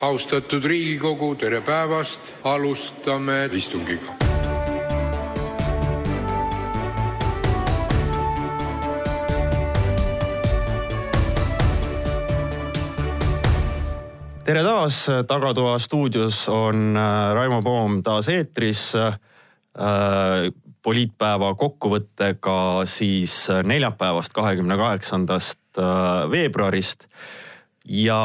austatud 0.00 0.64
Riigikogu, 0.64 1.32
tere 1.34 1.58
päevast, 1.60 2.34
alustame 2.46 3.48
istungit. 3.52 4.02
tere 14.48 14.62
taas, 14.64 15.02
Tagatoa 15.26 15.74
stuudios 15.78 16.46
on 16.48 16.96
äh, 16.96 17.34
Raimo 17.34 17.58
Poom 17.62 17.98
taas 18.02 18.30
eetris. 18.32 18.94
Äh, 18.96 19.18
poliitpäeva 20.82 21.50
kokkuvõttega 21.54 22.86
siis 22.86 23.48
neljapäevast, 23.64 24.32
kahekümne 24.32 24.78
kaheksandast 24.78 25.82
äh, 25.82 26.30
veebruarist 26.30 27.04
ja 27.88 28.20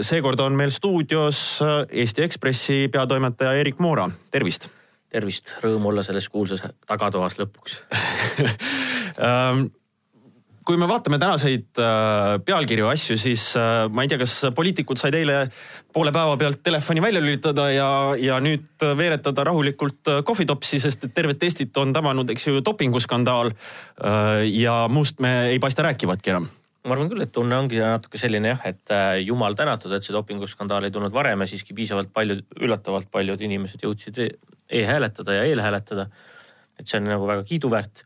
seekord 0.00 0.40
on 0.40 0.56
meil 0.56 0.72
stuudios 0.72 1.60
Eesti 1.90 2.24
Ekspressi 2.24 2.88
peatoimetaja 2.92 3.52
Erik 3.60 3.78
Moora, 3.84 4.08
tervist. 4.32 4.70
tervist, 5.12 5.56
rõõm 5.62 5.90
olla 5.92 6.02
selles 6.02 6.28
kuulsas 6.32 6.64
tagatoas 6.88 7.36
lõpuks 7.38 7.80
ähm, 9.28 9.66
kui 10.64 10.80
me 10.80 10.88
vaatame 10.88 11.18
tänaseid 11.20 11.76
äh, 11.76 12.38
pealkirju, 12.44 12.88
asju, 12.88 13.18
siis 13.20 13.50
äh, 13.60 13.84
ma 13.92 14.06
ei 14.06 14.08
tea, 14.08 14.18
kas 14.24 14.38
poliitikud 14.56 14.98
said 15.00 15.14
eile 15.20 15.44
poole 15.92 16.12
päeva 16.14 16.38
pealt 16.40 16.64
telefoni 16.64 17.04
välja 17.04 17.20
lülitada 17.20 17.68
ja, 17.74 17.90
ja 18.16 18.40
nüüd 18.40 18.88
veeretada 18.96 19.44
rahulikult 19.50 20.14
kohvitopsi, 20.24 20.80
sest 20.80 21.04
et 21.04 21.14
tervet 21.14 21.44
Eestit 21.44 21.76
on 21.76 21.92
tabanud, 21.92 22.32
eks 22.32 22.48
ju, 22.48 22.64
dopinguskandaal. 22.64 23.52
ja 24.48 24.74
muust 24.90 25.20
me 25.20 25.36
ei 25.52 25.60
paista 25.62 25.84
rääkivatki 25.86 26.32
enam 26.32 26.48
ma 26.84 26.92
arvan 26.92 27.08
küll, 27.08 27.24
et 27.24 27.32
tunne 27.32 27.56
ongi 27.56 27.78
natuke 27.80 28.20
selline 28.20 28.50
jah, 28.52 28.64
et 28.68 28.92
äh, 28.92 29.18
jumal 29.24 29.56
tänatud, 29.56 29.92
et 29.96 30.04
see 30.04 30.14
dopinguskandaal 30.14 30.84
ei 30.84 30.92
tulnud 30.92 31.14
varem 31.14 31.40
ja 31.40 31.48
siiski 31.48 31.76
piisavalt 31.76 32.10
paljud, 32.12 32.42
üllatavalt 32.60 33.08
paljud 33.12 33.40
inimesed 33.46 33.84
jõudsid 33.86 34.20
e-, 34.20 34.32
e-hääletada 34.80 35.38
ja 35.38 35.46
eelhääletada. 35.48 36.08
et 36.78 36.90
see 36.90 36.98
on 36.98 37.08
nagu 37.08 37.26
väga 37.26 37.44
kiiduväärt. 37.48 38.04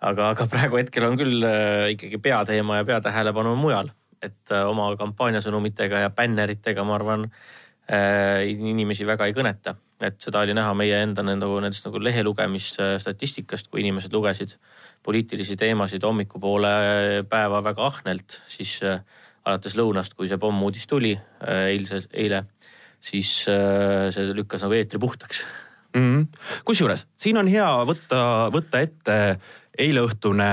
aga, 0.00 0.28
aga 0.34 0.46
praegu 0.50 0.78
hetkel 0.78 1.08
on 1.08 1.18
küll 1.18 1.42
äh, 1.46 1.90
ikkagi 1.96 2.18
peateema 2.22 2.78
ja 2.78 2.84
peatähelepanu 2.84 3.56
mujal, 3.58 3.90
et 4.22 4.54
äh, 4.54 4.68
oma 4.70 4.92
kampaaniasõnumitega 4.96 6.04
ja 6.06 6.10
bänneritega, 6.10 6.84
ma 6.84 6.94
arvan 7.00 7.26
äh,, 7.90 8.46
inimesi 8.54 9.06
väga 9.06 9.26
ei 9.26 9.34
kõneta, 9.34 9.74
et 9.98 10.22
seda 10.22 10.46
oli 10.46 10.54
näha 10.54 10.74
meie 10.78 11.02
enda 11.02 11.26
nagu 11.26 11.58
nendest 11.58 11.90
nagu 11.90 11.98
lehe 11.98 12.22
lugemisstatistikast, 12.22 13.66
kui 13.66 13.82
inimesed 13.82 14.14
lugesid 14.14 14.54
poliitilisi 15.02 15.56
teemasid 15.58 16.04
hommikupoole 16.06 16.72
päeva 17.30 17.62
väga 17.64 17.86
ahnelt, 17.86 18.38
siis 18.48 18.78
äh, 18.86 19.02
alates 19.44 19.74
lõunast, 19.78 20.14
kui 20.16 20.30
see 20.30 20.38
pommuudis 20.38 20.86
tuli 20.90 21.12
äh, 21.16 21.66
eilse, 21.72 22.04
eile, 22.12 22.44
siis 23.02 23.42
äh, 23.50 24.08
see 24.14 24.30
lükkas 24.36 24.64
nagu 24.66 24.78
eetri 24.78 25.02
puhtaks. 25.02 25.44
Mm 25.92 26.04
-hmm.. 26.04 26.44
kusjuures 26.64 27.06
siin 27.20 27.36
on 27.36 27.48
hea 27.52 27.68
võtta, 27.84 28.48
võtta 28.48 28.80
ette 28.80 29.16
eileõhtune 29.78 30.48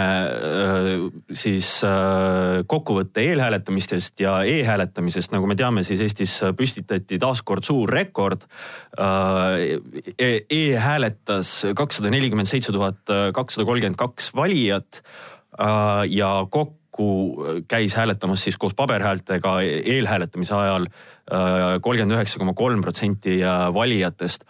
siis 1.36 1.72
kokkuvõte 2.72 3.23
eelhääletamistest 3.28 4.23
ja 4.23 4.38
e-hääletamisest, 4.48 5.34
nagu 5.36 5.50
me 5.50 5.58
teame, 5.59 5.84
siis 5.84 6.03
Eestis 6.06 6.38
püstitati 6.58 7.20
taaskord 7.20 7.67
suur 7.67 7.92
rekord. 7.92 8.45
E. 8.95 10.30
e-hääletas 10.50 11.53
kakssada 11.76 12.14
nelikümmend 12.14 12.48
seitse 12.48 12.72
tuhat 12.76 13.03
kakssada 13.36 13.67
kolmkümmend 13.67 14.00
kaks 14.00 14.31
valijat. 14.36 15.03
Ja 16.09 16.31
kokku 16.50 17.09
käis 17.67 17.95
hääletamas 18.00 18.44
siis 18.48 18.58
koos 18.58 18.76
paberhäältega 18.76 19.59
eelhääletamise 19.67 20.56
ajal 20.56 20.88
kolmkümmend 21.83 22.16
üheksa 22.16 22.39
koma 22.39 22.56
kolm 22.56 22.81
protsenti 22.81 23.42
valijatest 23.76 24.48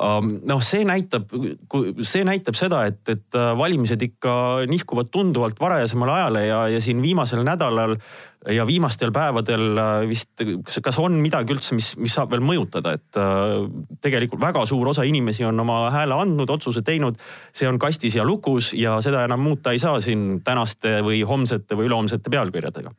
noh, 0.00 0.60
see 0.64 0.86
näitab, 0.88 1.30
see 2.06 2.24
näitab 2.24 2.56
seda, 2.56 2.82
et, 2.88 3.00
et 3.12 3.36
äh, 3.36 3.52
valimised 3.58 4.00
ikka 4.02 4.34
nihkuvad 4.70 5.10
tunduvalt 5.12 5.60
varajasemale 5.60 6.14
ajale 6.16 6.44
ja, 6.46 6.60
ja 6.72 6.80
siin 6.80 7.02
viimasel 7.04 7.44
nädalal 7.44 7.98
ja 8.48 8.64
viimastel 8.66 9.12
päevadel 9.14 9.78
äh, 9.78 9.92
vist, 10.08 10.32
kas, 10.64 10.80
kas 10.82 10.98
on 11.02 11.20
midagi 11.22 11.54
üldse, 11.54 11.76
mis, 11.76 11.92
mis 12.00 12.16
saab 12.16 12.32
veel 12.32 12.42
mõjutada, 12.44 12.96
et 12.96 13.20
äh, 13.20 13.68
tegelikult 14.02 14.42
väga 14.42 14.64
suur 14.68 14.88
osa 14.94 15.04
inimesi 15.08 15.44
on 15.48 15.60
oma 15.62 15.84
hääle 15.94 16.16
andnud, 16.24 16.50
otsuse 16.50 16.82
teinud. 16.86 17.20
see 17.52 17.68
on 17.68 17.78
kastis 17.78 18.16
ja 18.16 18.24
lukus 18.24 18.72
ja 18.72 18.98
seda 19.04 19.26
enam 19.28 19.44
muuta 19.44 19.76
ei 19.76 19.82
saa 19.82 20.00
siin 20.00 20.40
tänaste 20.44 21.00
või 21.04 21.22
homsete 21.26 21.76
või 21.76 21.90
ülehomsete 21.92 22.32
pealkirjadega 22.32 22.96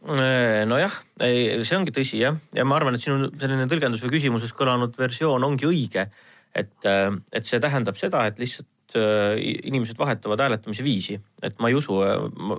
Äh, 0.00 0.64
nojah, 0.64 0.94
see 1.20 1.76
ongi 1.76 1.92
tõsi 1.92 2.22
jah, 2.22 2.36
ja 2.56 2.64
ma 2.64 2.78
arvan, 2.78 2.96
et 2.96 3.04
sinu 3.04 3.28
selline 3.36 3.66
tõlgendus 3.68 4.00
või 4.00 4.14
küsimuses 4.14 4.54
kõlanud 4.56 4.94
versioon 4.96 5.44
ongi 5.44 5.68
õige. 5.68 6.08
et, 6.54 6.72
äh, 6.84 7.12
et 7.32 7.44
see 7.46 7.60
tähendab 7.60 7.94
seda, 8.00 8.24
et 8.26 8.38
lihtsalt 8.40 8.96
äh, 8.96 9.36
inimesed 9.68 9.98
vahetavad 9.98 10.40
hääletamise 10.40 10.82
viisi, 10.82 11.20
et 11.42 11.60
ma 11.60 11.68
ei 11.68 11.76
usu 11.78 12.00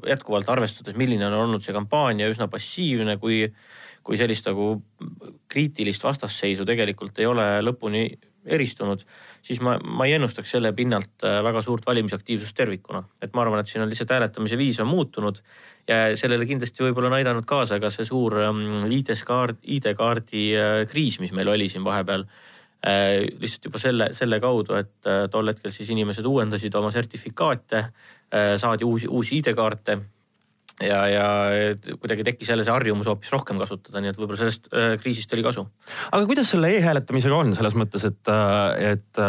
jätkuvalt 0.07 0.47
arvestades, 0.47 0.95
milline 0.95 1.25
on 1.27 1.33
olnud 1.33 1.65
see 1.65 1.73
kampaania 1.73 2.29
üsna 2.31 2.47
passiivne, 2.47 3.17
kui, 3.17 3.49
kui 4.03 4.21
sellist 4.21 4.45
nagu 4.47 4.77
kriitilist 5.49 6.03
vastasseisu 6.03 6.63
tegelikult 6.63 7.19
ei 7.19 7.25
ole 7.25 7.47
lõpuni 7.65 8.05
eristunud, 8.45 9.03
siis 9.45 9.59
ma, 9.61 9.75
ma 9.83 10.07
ei 10.07 10.15
ennustaks 10.17 10.55
selle 10.55 10.71
pinnalt 10.73 11.21
väga 11.21 11.61
suurt 11.61 11.85
valimisaktiivsust 11.85 12.55
tervikuna. 12.57 13.03
et 13.21 13.33
ma 13.33 13.43
arvan, 13.43 13.59
et 13.61 13.69
siin 13.69 13.83
on 13.83 13.89
lihtsalt 13.89 14.15
hääletamise 14.15 14.57
viis 14.57 14.79
on 14.81 14.89
muutunud 14.89 15.41
ja 15.89 15.99
sellele 16.19 16.45
kindlasti 16.49 16.85
võib-olla 16.85 17.11
on 17.11 17.17
aidanud 17.19 17.47
kaasa 17.47 17.79
ka 17.81 17.91
see 17.93 18.05
suur 18.07 18.37
ähm, 18.43 18.63
ID-kaart, 18.91 19.61
ID-kaardi 19.63 20.45
äh, 20.57 20.77
kriis, 20.91 21.19
mis 21.23 21.33
meil 21.35 21.51
oli 21.51 21.69
siin 21.71 21.85
vahepeal. 21.85 22.25
Äh, 22.81 23.27
lihtsalt 23.41 23.69
juba 23.69 23.81
selle, 23.81 24.09
selle 24.17 24.39
kaudu, 24.41 24.77
et 24.79 25.09
äh, 25.09 25.27
tol 25.31 25.51
hetkel 25.51 25.73
siis 25.73 25.91
inimesed 25.93 26.25
uuendasid 26.25 26.75
oma 26.79 26.91
sertifikaate, 26.93 27.85
saadi 28.31 28.85
uusi, 28.87 29.09
uusi 29.11 29.41
ID-kaarte 29.41 29.97
ja, 30.79 31.01
ja 31.11 31.25
kuidagi 31.99 32.25
tekkis 32.27 32.53
jälle 32.53 32.63
see 32.67 32.73
harjumus 32.73 33.09
hoopis 33.11 33.33
rohkem 33.33 33.59
kasutada, 33.61 34.01
nii 34.01 34.13
et 34.13 34.21
võib-olla 34.21 34.39
sellest 34.39 34.71
äh, 34.71 34.95
kriisist 35.01 35.33
oli 35.35 35.45
kasu. 35.45 35.67
aga 36.11 36.23
kuidas 36.29 36.53
selle 36.53 36.71
e-hääletamisega 36.77 37.43
on 37.43 37.53
selles 37.57 37.77
mõttes, 37.77 38.07
et, 38.07 38.33
et 38.93 39.23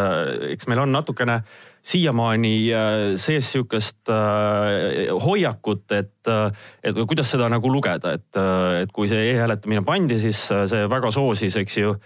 eks 0.53 0.71
meil 0.71 0.85
on 0.85 0.95
natukene 0.95 1.41
äh, 1.41 1.61
siiamaani 1.83 2.73
äh, 2.73 3.15
sees 3.19 3.51
sihukest 3.51 4.09
äh, 4.09 5.09
hoiakut, 5.25 5.91
et, 5.91 6.27
äh, 6.27 6.51
et 6.83 6.99
kuidas 7.07 7.33
seda 7.33 7.49
nagu 7.51 7.71
lugeda, 7.71 8.13
et, 8.15 8.39
et 8.83 8.93
kui 8.95 9.09
see 9.11 9.33
e-hääletamine 9.33 9.83
pandi, 9.85 10.15
siis 10.21 10.39
see 10.47 10.85
väga 10.91 11.11
soosis, 11.13 11.59
eks 11.63 11.81
ju, 11.83 11.97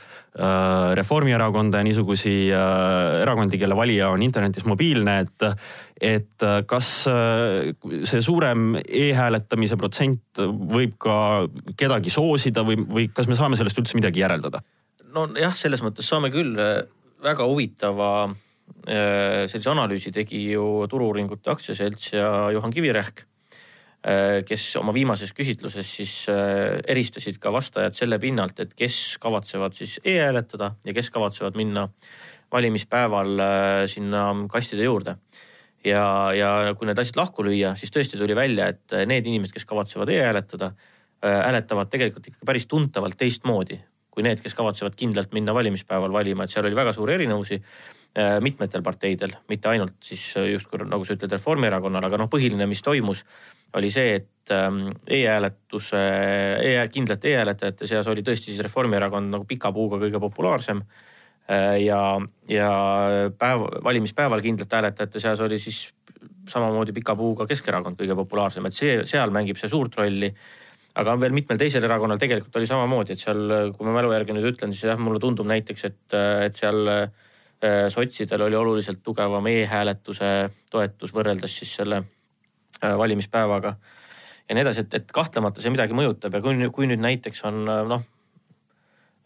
Reformierakonda 0.93 1.79
ja 1.79 1.85
niisugusi 1.87 2.31
erakondi, 2.51 3.57
kelle 3.57 3.73
valija 3.73 4.11
on 4.13 4.21
internetis 4.21 4.67
mobiilne, 4.69 5.15
et, 5.23 5.45
et 5.97 6.45
kas 6.69 6.91
see 7.09 8.21
suurem 8.21 8.75
e-hääletamise 8.77 9.79
protsent 9.81 10.37
võib 10.45 10.93
ka 11.01 11.17
kedagi 11.79 12.13
soosida 12.13 12.61
või, 12.67 12.77
või 12.85 13.07
kas 13.09 13.25
me 13.25 13.39
saame 13.39 13.57
sellest 13.57 13.81
üldse 13.81 13.97
midagi 13.97 14.21
järeldada? 14.21 14.61
nojah, 15.17 15.57
selles 15.57 15.81
mõttes 15.81 16.05
saame 16.05 16.29
küll 16.29 16.53
väga 17.25 17.49
huvitava 17.49 18.11
Äh, 18.27 18.46
sellise 18.87 19.71
analüüsi 19.71 20.13
tegi 20.15 20.45
ju 20.53 20.85
Turu-uuringute 20.87 21.51
Aktsiaselts 21.51 22.13
ja 22.13 22.29
Juhan 22.55 22.71
Kivirähk, 22.71 23.25
äh, 24.07 24.43
kes 24.47 24.69
oma 24.79 24.93
viimases 24.95 25.33
küsitluses 25.35 25.89
siis 25.97 26.13
äh, 26.31 26.79
eristasid 26.87 27.39
ka 27.43 27.51
vastajad 27.51 27.97
selle 27.97 28.19
pinnalt, 28.23 28.59
et 28.63 28.71
kes 28.77 29.17
kavatsevad 29.23 29.75
siis 29.75 29.97
e-hääletada 30.05 30.75
ja 30.87 30.95
kes 30.95 31.11
kavatsevad 31.11 31.59
minna 31.59 31.89
valimispäeval 32.51 33.41
sinna 33.91 34.29
kastide 34.47 34.85
juurde. 34.87 35.17
ja, 35.83 36.31
ja 36.33 36.73
kui 36.79 36.87
need 36.87 36.99
asjad 36.99 37.19
lahku 37.19 37.43
lüüa, 37.43 37.73
siis 37.75 37.91
tõesti 37.91 38.17
tuli 38.19 38.35
välja, 38.35 38.69
et 38.71 38.95
need 39.07 39.27
inimesed, 39.27 39.53
kes 39.53 39.67
kavatsevad 39.67 40.09
e-hääletada, 40.15 40.71
hääletavad 41.23 41.91
tegelikult 41.91 42.27
ikkagi 42.27 42.47
päris 42.47 42.67
tuntavalt 42.71 43.17
teistmoodi 43.19 43.81
kui 44.11 44.23
need, 44.23 44.39
kes 44.41 44.55
kavatsevad 44.57 44.95
kindlalt 44.97 45.35
minna 45.35 45.53
valimispäeval 45.53 46.11
valima, 46.13 46.45
et 46.47 46.53
seal 46.53 46.65
oli 46.65 46.75
väga 46.75 46.93
suuri 46.95 47.13
erinevusi 47.19 47.59
Äh, 47.59 48.06
mitmetel 48.41 48.81
parteidel, 48.81 49.35
mitte 49.49 49.69
ainult 49.69 49.99
siis 50.03 50.21
äh, 50.39 50.47
justkui 50.53 50.81
nagu 50.85 51.05
sa 51.05 51.13
ütled, 51.13 51.35
Reformierakonnal, 51.35 52.07
aga 52.07 52.17
noh, 52.17 52.29
põhiline, 52.31 52.65
mis 52.69 52.81
toimus, 52.85 53.23
oli 53.77 53.91
see, 53.93 54.15
et 54.17 54.53
ähm, 54.55 54.87
e-hääletuse 55.05 56.01
e, 56.63 56.71
kindlate 56.93 57.33
e-hääletajate 57.33 57.89
seas 57.89 58.07
oli 58.09 58.23
tõesti 58.25 58.49
siis 58.49 58.63
Reformierakond 58.65 59.29
nagu 59.35 59.45
pika 59.45 59.69
puuga 59.75 59.99
kõige 60.01 60.21
populaarsem. 60.23 60.81
Äh, 61.51 61.75
ja, 61.83 61.99
ja 62.49 62.71
päev, 63.37 63.67
valimispäeval 63.85 64.41
kindlate 64.45 64.79
hääletajate 64.79 65.21
seas 65.21 65.43
oli 65.45 65.59
siis 65.61 65.83
samamoodi 66.49 66.95
pika 66.95 67.13
puuga 67.19 67.45
Keskerakond 67.45 67.99
kõige 67.99 68.15
populaarsem, 68.17 68.65
et 68.65 68.75
see, 68.77 68.97
seal 69.05 69.35
mängib 69.35 69.59
see 69.59 69.69
suurt 69.69 69.99
rolli 69.99 70.31
aga 70.97 71.13
veel 71.21 71.35
mitmel 71.35 71.59
teisel 71.61 71.85
erakonnal 71.85 72.17
tegelikult 72.17 72.55
oli 72.57 72.65
samamoodi, 72.65 73.13
et 73.13 73.21
seal, 73.21 73.71
kui 73.77 73.85
ma 73.85 73.99
mälu 73.99 74.09
järgi 74.15 74.33
nüüd 74.33 74.47
ütlen, 74.55 74.73
siis 74.73 74.87
jah, 74.89 74.97
mulle 74.97 75.21
tundub 75.21 75.45
näiteks, 75.45 75.83
et, 75.91 76.15
et 76.47 76.57
seal 76.57 76.87
äh, 76.89 77.03
Äh, 77.05 77.26
sotsidel 77.89 78.41
oli 78.45 78.55
oluliselt 78.55 78.99
tugevam 79.03 79.47
e-hääletuse 79.49 80.49
toetus 80.69 81.13
võrreldes 81.15 81.55
siis 81.59 81.71
selle 81.79 82.03
äh, 82.03 82.97
valimispäevaga 82.97 83.71
ja 84.49 84.55
nii 84.55 84.61
edasi, 84.61 84.85
et, 84.85 84.93
et 85.01 85.09
kahtlemata 85.13 85.63
see 85.63 85.73
midagi 85.73 85.97
mõjutab 85.97 86.37
ja 86.37 86.43
kui, 86.43 86.69
kui 86.73 86.89
nüüd 86.89 87.01
näiteks 87.01 87.41
on 87.49 87.63
äh, 87.65 87.81
noh, 87.89 88.05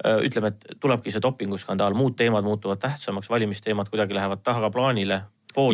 ütleme, 0.02 0.50
et 0.50 0.80
tulebki 0.82 1.12
see 1.14 1.22
dopinguskandaal, 1.22 1.94
muud 1.94 2.16
teemad 2.18 2.46
muutuvad 2.48 2.80
tähtsamaks, 2.82 3.30
valimisteemad 3.30 3.90
kuidagi 3.92 4.16
lähevad 4.18 4.42
tagaplaanile. 4.42 5.20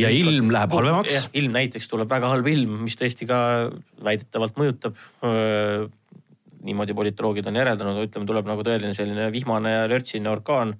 ja 0.01 0.10
ilm 0.10 0.51
läheb 0.51 0.74
halvemaks. 0.74 1.30
ilm 1.33 1.53
näiteks 1.56 1.88
tuleb 1.88 2.10
väga 2.10 2.27
halb 2.33 2.48
ilm, 2.51 2.81
mis 2.83 2.98
tõesti 3.00 3.27
ka 3.30 3.38
väidetavalt 4.03 4.60
mõjutab. 4.60 5.00
Niimoodi 6.67 6.95
politoloogid 6.97 7.47
on 7.49 7.57
järeldanud, 7.61 8.03
ütleme, 8.09 8.27
tuleb 8.29 8.49
nagu 8.49 8.65
tõeline 8.67 8.93
selline 8.97 9.31
vihmane 9.33 9.73
ja 9.73 9.87
lörtsine 9.89 10.29
orkaan 10.31 10.75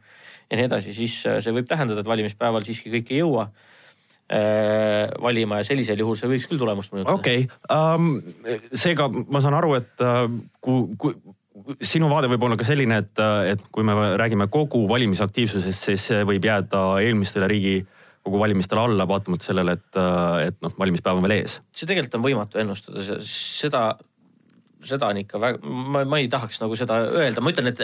ja 0.52 0.60
nii 0.60 0.68
edasi, 0.68 0.94
siis 0.96 1.18
see 1.24 1.56
võib 1.56 1.68
tähendada, 1.70 2.04
et 2.04 2.12
valimispäeval 2.12 2.68
siiski 2.68 2.94
kõik 2.94 3.16
ei 3.16 3.24
jõua 3.24 3.50
valima 5.24 5.62
ja 5.62 5.64
sellisel 5.64 6.02
juhul 6.04 6.18
see 6.20 6.28
võiks 6.28 6.50
küll 6.52 6.60
tulemust 6.60 6.92
mõjutada. 6.92 7.16
okei 7.16 7.46
okay. 7.48 7.78
um,, 7.96 8.18
seega 8.76 9.06
ma 9.08 9.40
saan 9.40 9.56
aru, 9.56 9.78
et 9.80 10.04
uh, 10.04 10.26
kui, 10.60 10.98
kui 11.00 11.16
sinu 11.82 12.10
vaade 12.12 12.30
võib 12.32 12.44
olla 12.48 12.58
ka 12.60 12.66
selline, 12.68 13.02
et, 13.04 13.22
et 13.54 13.62
kui 13.74 13.86
me 13.88 13.96
räägime 14.20 14.48
kogu 14.54 14.84
valimisaktiivsusest, 14.90 15.88
siis 15.90 16.10
see 16.12 16.26
võib 16.28 16.46
jääda 16.46 16.84
eelmistele 17.04 17.50
riigikogu 17.52 18.42
valimistele 18.42 18.84
alla, 18.84 19.08
vaatamata 19.10 19.50
sellele, 19.50 19.78
et, 19.80 20.02
et 20.48 20.60
noh, 20.64 20.76
valimispäev 20.80 21.20
on 21.20 21.28
veel 21.28 21.40
ees. 21.40 21.60
see 21.72 21.90
tegelikult 21.90 22.20
on 22.20 22.28
võimatu 22.28 22.62
ennustada, 22.62 23.20
seda, 23.26 23.84
seda 24.86 25.10
on 25.10 25.18
ikka 25.22 25.40
väga, 25.42 25.62
ma, 25.66 26.04
ma 26.10 26.20
ei 26.22 26.30
tahaks 26.32 26.60
nagu 26.62 26.78
seda 26.78 27.00
öelda, 27.08 27.42
ma 27.42 27.54
ütlen, 27.54 27.72
et, 27.72 27.82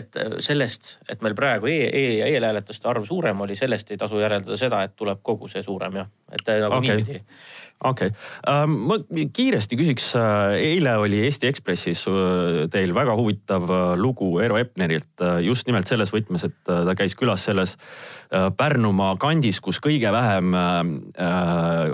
et 0.00 0.18
sellest, 0.44 0.96
et 1.12 1.22
meil 1.24 1.36
praegu 1.36 1.68
e, 1.70 1.76
e 1.90 2.04
ja 2.20 2.30
eelhääletuste 2.30 2.88
arv 2.88 3.04
suurem 3.08 3.44
oli, 3.44 3.56
sellest 3.58 3.92
ei 3.92 4.00
tasu 4.00 4.20
järeldada 4.22 4.56
seda, 4.60 4.82
et 4.86 4.96
tuleb 4.96 5.20
kogu 5.26 5.50
see 5.52 5.64
suurem 5.64 6.00
jah, 6.00 6.10
et 6.32 6.50
nagu 6.64 6.78
okay. 6.78 7.00
niipidi 7.02 7.20
okei 7.84 8.08
okay. 8.08 8.10
uh,, 8.48 8.64
ma 8.66 8.98
kiiresti 9.36 9.78
küsiks 9.78 10.08
uh,, 10.16 10.56
eile 10.56 10.96
oli 11.02 11.20
Eesti 11.26 11.50
Ekspressis 11.50 12.06
uh, 12.08 12.64
teil 12.72 12.94
väga 12.96 13.16
huvitav 13.18 13.68
lugu 14.00 14.32
Eero 14.40 14.56
Epnerilt 14.60 15.24
just 15.44 15.68
nimelt 15.68 15.90
selles 15.90 16.12
võtmes, 16.14 16.46
et 16.48 16.56
ta 16.64 16.96
käis 16.98 17.16
külas 17.18 17.44
selles 17.48 17.76
Pärnumaa 18.26 19.12
kandis, 19.22 19.60
kus 19.62 19.78
kõige 19.78 20.10
vähem 20.10 20.50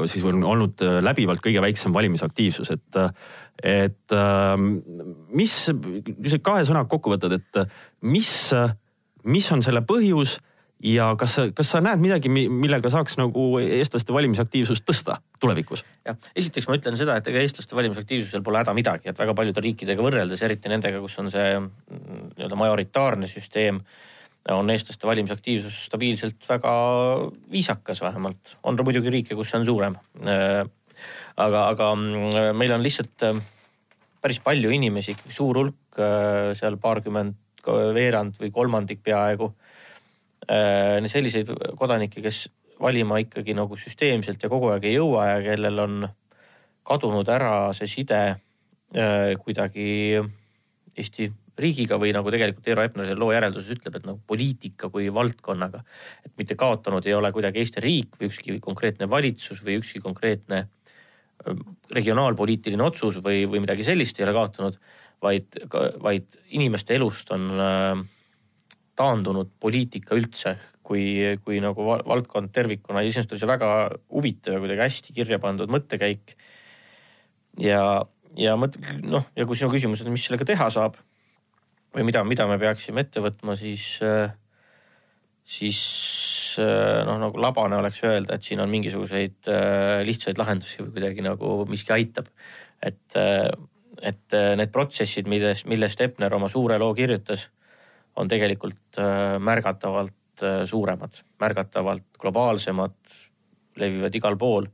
siis 0.09 0.25
on 0.25 0.41
olnud 0.49 0.81
läbivalt 1.05 1.43
kõige 1.45 1.61
väiksem 1.61 1.93
valimisaktiivsus, 1.93 2.71
et 2.73 3.01
et 3.63 4.15
uh, 4.17 4.55
mis, 5.33 5.59
kui 5.73 6.33
sa 6.33 6.41
kahe 6.43 6.65
sõnaga 6.69 6.91
kokku 6.91 7.15
võtad, 7.15 7.37
et 7.39 7.63
mis, 8.03 8.33
mis 9.25 9.53
on 9.55 9.63
selle 9.65 9.85
põhjus 9.87 10.41
ja 10.83 11.13
kas 11.19 11.37
sa, 11.37 11.45
kas 11.55 11.71
sa 11.73 11.81
näed 11.83 12.03
midagi, 12.03 12.31
millega 12.33 12.91
saaks 12.93 13.17
nagu 13.21 13.45
eestlaste 13.63 14.15
valimisaktiivsust 14.15 14.85
tõsta 14.89 15.19
tulevikus? 15.43 15.85
jah, 16.07 16.19
esiteks 16.39 16.69
ma 16.69 16.77
ütlen 16.79 16.99
seda, 16.99 17.17
et 17.19 17.29
ega 17.31 17.43
eestlaste 17.43 17.79
valimisaktiivsusel 17.79 18.43
pole 18.45 18.63
häda 18.63 18.75
midagi, 18.77 19.11
et 19.13 19.19
väga 19.19 19.35
paljude 19.39 19.63
riikidega 19.63 20.03
võrreldes, 20.03 20.43
eriti 20.43 20.73
nendega, 20.73 21.01
kus 21.05 21.19
on 21.23 21.31
see 21.33 21.55
mm, 21.61 22.33
nii-öelda 22.35 22.59
majoritaarne 22.59 23.31
süsteem, 23.31 23.79
on 24.51 24.71
eestlaste 24.75 25.07
valimisaktiivsus 25.07 25.85
stabiilselt 25.87 26.49
väga 26.49 26.73
viisakas 27.53 28.03
vähemalt. 28.03 28.57
on 28.63 28.81
muidugi 28.83 29.13
riike, 29.15 29.39
kus 29.39 29.53
see 29.53 29.61
on 29.61 29.69
suurem. 29.69 29.99
Aga, 31.43 31.69
aga 31.73 31.95
mm, 31.97 32.57
meil 32.59 32.73
on 32.75 32.85
lihtsalt 32.85 33.27
äh, 33.29 33.39
päris 34.23 34.41
palju 34.45 34.71
inimesi, 34.71 35.17
suur 35.29 35.59
hulk, 35.61 35.81
äh, 35.99 36.53
seal 36.59 36.77
paarkümmend, 36.83 37.39
veerand 37.95 38.35
või 38.41 38.51
kolmandik 38.51 39.05
peaaegu 39.07 39.53
Äh, 40.51 40.99
selliseid 41.07 41.53
kodanikke, 41.79 42.23
kes 42.23 42.49
valima 42.83 43.21
ikkagi 43.23 43.55
nagu 43.55 43.77
süsteemselt 43.79 44.43
ja 44.43 44.49
kogu 44.51 44.73
aeg 44.73 44.89
ei 44.89 44.97
jõua 44.97 45.29
ja 45.29 45.37
kellel 45.45 45.79
on 45.79 46.09
kadunud 46.83 47.29
ära 47.31 47.71
see 47.77 47.87
side 47.87 48.23
kuidagi 49.39 50.19
Eesti 50.99 51.29
riigiga 51.63 51.97
või 51.97 52.11
nagu 52.13 52.29
tegelikult 52.35 52.67
Eero 52.69 52.83
Epner 52.85 53.07
seal 53.07 53.21
loo 53.23 53.31
järelduses 53.33 53.79
ütleb, 53.79 53.95
et 53.97 54.09
nagu 54.09 54.19
poliitika 54.27 54.91
kui 54.93 55.07
valdkonnaga. 55.15 55.85
et 56.27 56.33
mitte 56.37 56.59
kaotanud 56.59 57.07
ei 57.07 57.15
ole 57.15 57.31
kuidagi 57.33 57.63
Eesti 57.63 57.81
riik 57.81 58.19
või 58.19 58.29
ükski 58.29 58.59
konkreetne 58.61 59.09
valitsus 59.09 59.63
või 59.63 59.79
ükski 59.79 60.03
konkreetne 60.03 60.59
äh, 60.59 60.82
regionaalpoliitiline 61.93 62.85
otsus 62.85 63.21
või, 63.25 63.45
või 63.51 63.63
midagi 63.65 63.87
sellist 63.87 64.19
ei 64.19 64.27
ole 64.27 64.35
kaotanud, 64.37 64.79
vaid, 65.23 65.59
vaid 66.03 66.37
inimeste 66.57 66.97
elust 66.97 67.31
on 67.35 67.49
äh, 67.57 68.03
taandunud 68.99 69.53
poliitika 69.61 70.17
üldse 70.19 70.57
kui, 70.83 71.05
kui 71.45 71.61
nagu 71.63 71.87
valdkond 71.87 72.53
tervikuna. 72.55 73.05
iseenesest 73.07 73.33
oli 73.35 73.43
see 73.43 73.51
väga 73.51 73.71
huvitav 74.11 74.57
ja 74.57 74.63
kuidagi 74.63 74.85
hästi 74.85 75.17
kirja 75.17 75.39
pandud 75.43 75.71
mõttekäik. 75.73 76.37
ja, 77.63 78.03
ja 78.39 78.57
mõt-, 78.59 78.81
noh, 79.05 79.27
ja 79.37 79.47
kui 79.47 79.59
sinu 79.59 79.71
küsimus 79.73 80.05
on, 80.05 80.13
mis 80.15 80.27
sellega 80.27 80.49
teha 80.49 80.69
saab 80.73 80.99
või 81.93 82.07
mida, 82.09 82.25
mida 82.25 82.47
me 82.49 82.59
peaksime 82.61 83.05
ette 83.05 83.21
võtma, 83.21 83.57
siis, 83.59 83.99
siis 85.45 85.81
noh, 86.61 87.19
nagu 87.23 87.41
labane 87.41 87.77
oleks 87.79 88.03
öelda, 88.05 88.37
et 88.37 88.47
siin 88.47 88.61
on 88.61 88.71
mingisuguseid 88.73 89.51
lihtsaid 90.07 90.41
lahendusi 90.41 90.83
või 90.83 90.95
kuidagi 90.97 91.25
nagu 91.25 91.55
miski 91.71 91.95
aitab. 91.95 92.29
et, 92.83 93.17
et 94.03 94.39
need 94.59 94.73
protsessid, 94.75 95.29
millest, 95.31 95.67
millest 95.71 96.01
Epner 96.01 96.35
oma 96.35 96.49
suure 96.53 96.79
loo 96.83 96.95
kirjutas 96.95 97.49
on 98.17 98.29
tegelikult 98.29 98.99
äh, 99.01 99.39
märgatavalt 99.41 100.43
äh, 100.43 100.65
suuremad, 100.69 101.23
märgatavalt 101.41 102.19
globaalsemad, 102.21 102.97
levivad 103.77 104.15
igal 104.15 104.37
pool. 104.39 104.69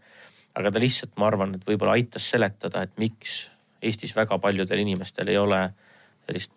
aga 0.59 0.73
ta 0.75 0.81
lihtsalt, 0.83 1.13
ma 1.21 1.29
arvan, 1.29 1.53
et 1.55 1.67
võib-olla 1.67 1.95
aitas 1.95 2.25
seletada, 2.31 2.83
et 2.83 2.97
miks 2.99 3.45
Eestis 3.79 4.11
väga 4.17 4.41
paljudel 4.43 4.81
inimestel 4.83 5.29
ei 5.31 5.37
ole 5.39 5.61
sellist 6.27 6.51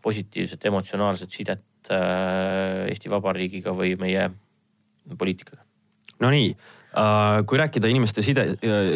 positiivset 0.00 0.64
emotsionaalset 0.64 1.32
sidet 1.32 1.90
äh, 1.92 2.86
Eesti 2.88 3.12
Vabariigiga 3.12 3.74
või 3.76 3.98
meie 4.00 4.30
poliitikaga. 5.18 5.62
Nonii, 6.20 6.54
kui 7.46 7.58
rääkida 7.58 7.88
inimeste 7.90 8.22
side, 8.22 8.44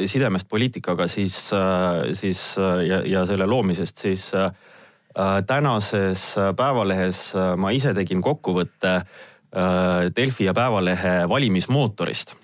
sidemest 0.07 0.49
poliitikaga, 0.49 1.09
siis, 1.11 1.37
siis 2.15 2.43
ja, 2.87 3.01
ja 3.05 3.25
selle 3.27 3.47
loomisest, 3.51 3.99
siis 4.07 4.29
äh, 4.39 4.53
Äh, 5.19 5.43
tänases 5.47 6.39
äh, 6.39 6.53
Päevalehes 6.55 7.35
äh, 7.35 7.57
ma 7.59 7.73
ise 7.75 7.95
tegin 7.97 8.23
kokkuvõtte 8.23 9.03
Delfi 10.13 10.45
ja 10.45 10.53
Päevalehe 10.53 11.23
valimismootorist, 11.25 12.35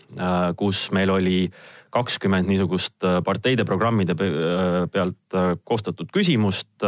kus 0.56 0.86
meil 0.96 1.10
oli 1.12 1.40
kakskümmend 1.94 2.48
niisugust 2.50 3.06
parteide 3.26 3.66
programmide 3.68 4.16
pealt 4.18 5.38
koostatud 5.64 6.10
küsimust, 6.14 6.82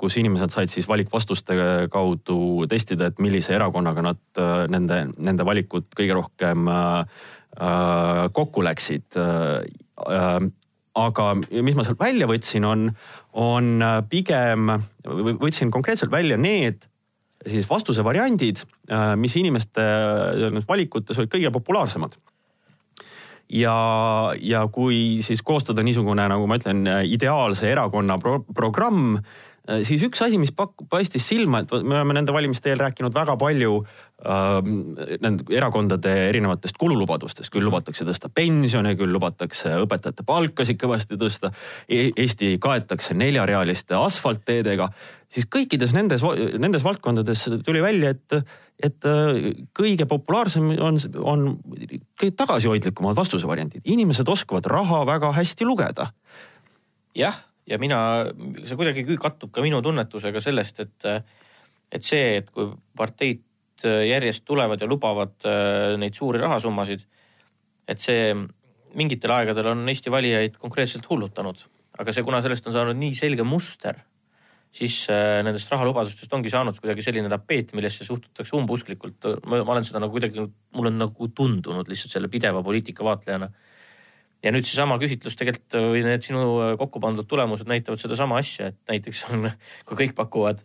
kus 0.00 0.16
inimesed 0.20 0.54
said 0.54 0.72
siis 0.72 0.88
valikvastuste 0.88 1.56
kaudu 1.92 2.64
testida, 2.70 3.10
et 3.10 3.20
millise 3.20 3.52
erakonnaga 3.56 4.04
nad, 4.06 4.22
nende, 4.72 5.00
nende 5.18 5.46
valikud 5.46 5.90
kõige 5.92 6.16
rohkem 6.16 6.68
kokku 8.34 8.64
läksid 8.64 9.20
aga 10.94 11.28
mis 11.36 11.76
ma 11.76 11.84
sealt 11.86 12.00
välja 12.00 12.26
võtsin, 12.30 12.66
on, 12.66 12.88
on 13.40 13.70
äh, 13.82 14.00
pigem, 14.10 14.70
võtsin 15.04 15.72
konkreetselt 15.74 16.12
välja 16.14 16.38
need 16.40 16.86
siis 17.44 17.66
vastuse 17.68 18.04
variandid, 18.06 18.62
äh, 18.88 19.12
mis 19.20 19.34
inimeste 19.36 19.82
äh, 19.84 20.60
valikutes 20.68 21.18
olid 21.20 21.32
kõige 21.34 21.52
populaarsemad. 21.54 22.16
Ja, 23.54 23.76
ja 24.42 24.66
kui 24.72 25.22
siis 25.22 25.42
koostada 25.46 25.84
niisugune, 25.86 26.26
nagu 26.30 26.46
ma 26.50 26.58
ütlen, 26.60 26.84
ideaalse 27.06 27.70
erakonna 27.70 28.18
pro 28.22 28.40
programm 28.54 29.18
siis 29.64 30.02
üks 30.04 30.20
asi, 30.24 30.38
mis 30.40 30.52
pak-, 30.52 30.84
paistis 30.92 31.24
silma, 31.28 31.62
et 31.62 31.70
me 31.80 31.96
oleme 31.96 32.18
nende 32.18 32.34
valimiste 32.34 32.68
eel 32.72 32.82
rääkinud 32.82 33.14
väga 33.16 33.36
palju 33.40 33.78
äh, 33.80 34.58
nende 35.24 35.46
erakondade 35.56 36.12
erinevatest 36.28 36.76
kululubadustest, 36.80 37.48
küll 37.52 37.64
lubatakse 37.64 38.04
tõsta 38.04 38.28
pensione, 38.28 38.92
küll 39.00 39.14
lubatakse 39.14 39.72
õpetajate 39.86 40.26
palkasid 40.28 40.80
kõvasti 40.80 41.18
tõsta 41.20 41.52
e. 41.88 42.10
Eesti 42.24 42.54
kaetakse 42.62 43.16
neljarealiste 43.16 43.96
asfaltteedega, 43.96 44.90
siis 45.32 45.48
kõikides 45.50 45.96
nendes, 45.96 46.22
nendes 46.60 46.84
valdkondades 46.84 47.46
tuli 47.64 47.80
välja, 47.84 48.12
et, 48.12 48.52
et 48.84 49.08
äh, 49.08 49.48
kõige 49.76 50.08
populaarsem 50.10 50.74
on, 50.76 51.00
on 51.24 51.48
kõige 52.20 52.36
tagasihoidlikumad 52.36 53.16
vastusevariandid, 53.16 53.86
inimesed 53.88 54.28
oskavad 54.28 54.68
raha 54.68 55.02
väga 55.08 55.32
hästi 55.40 55.72
lugeda. 55.72 56.12
jah 57.16 57.40
ja 57.70 57.78
mina, 57.80 57.98
see 58.64 58.76
kuidagi 58.78 59.18
kattub 59.20 59.52
ka 59.54 59.64
minu 59.64 59.80
tunnetusega 59.84 60.42
sellest, 60.42 60.80
et, 60.84 61.10
et 61.94 62.06
see, 62.06 62.38
et 62.40 62.50
kui 62.52 62.70
parteid 62.96 63.44
järjest 63.84 64.44
tulevad 64.46 64.80
ja 64.80 64.88
lubavad 64.88 65.34
äh, 65.48 65.94
neid 66.00 66.16
suuri 66.16 66.40
rahasummasid, 66.42 67.04
et 67.88 68.00
see 68.00 68.32
mingitel 68.94 69.32
aegadel 69.34 69.72
on 69.72 69.88
Eesti 69.90 70.12
valijaid 70.12 70.58
konkreetselt 70.62 71.06
hullutanud, 71.10 71.64
aga 71.98 72.14
see, 72.14 72.24
kuna 72.26 72.40
sellest 72.44 72.68
on 72.70 72.76
saanud 72.76 72.98
nii 73.00 73.16
selge 73.18 73.46
muster, 73.46 73.98
siis 74.74 75.04
äh, 75.12 75.40
nendest 75.46 75.70
rahalubadustest 75.72 76.32
ongi 76.36 76.52
saanud 76.52 76.78
kuidagi 76.80 77.04
selline 77.04 77.30
tapeet, 77.32 77.74
millesse 77.78 78.06
suhtutakse 78.06 78.56
umbusklikult. 78.58 79.28
ma 79.46 79.62
olen 79.62 79.86
seda 79.86 80.02
nagu 80.02 80.14
kuidagi, 80.14 80.46
mul 80.74 80.90
on 80.90 80.98
nagu 81.06 81.30
tundunud 81.34 81.90
lihtsalt 81.90 82.16
selle 82.16 82.30
pideva 82.32 82.62
poliitika 82.62 83.06
vaatlejana 83.06 83.50
ja 84.44 84.52
nüüd 84.52 84.66
seesama 84.68 84.98
küsitlus 85.00 85.36
tegelikult 85.40 85.78
või 85.92 86.02
need 86.04 86.24
sinu 86.24 86.44
kokku 86.80 87.00
pandud 87.02 87.28
tulemused 87.28 87.68
näitavad 87.70 88.00
sedasama 88.00 88.38
asja, 88.42 88.72
et 88.72 88.80
näiteks 88.90 89.24
on, 89.32 89.48
kui 89.88 90.00
kõik 90.02 90.14
pakuvad 90.18 90.60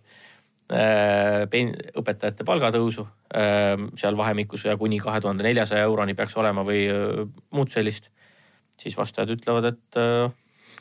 äh, 0.73 1.45
pen- 1.51 1.75
õpetajate 1.99 2.47
palgatõusu 2.47 3.05
äh, 3.05 3.75
seal 3.99 4.19
vahemikus 4.19 4.67
ja 4.67 4.77
kuni 4.79 4.99
kahe 5.03 5.21
tuhande 5.23 5.47
neljasaja 5.47 5.87
euroni 5.87 6.17
peaks 6.17 6.37
olema 6.39 6.65
või 6.67 6.85
äh, 6.91 7.23
muud 7.55 7.71
sellist. 7.73 8.11
siis 8.79 8.95
vastajad 8.97 9.33
ütlevad, 9.35 9.73
et 9.73 9.99
äh, 9.99 10.29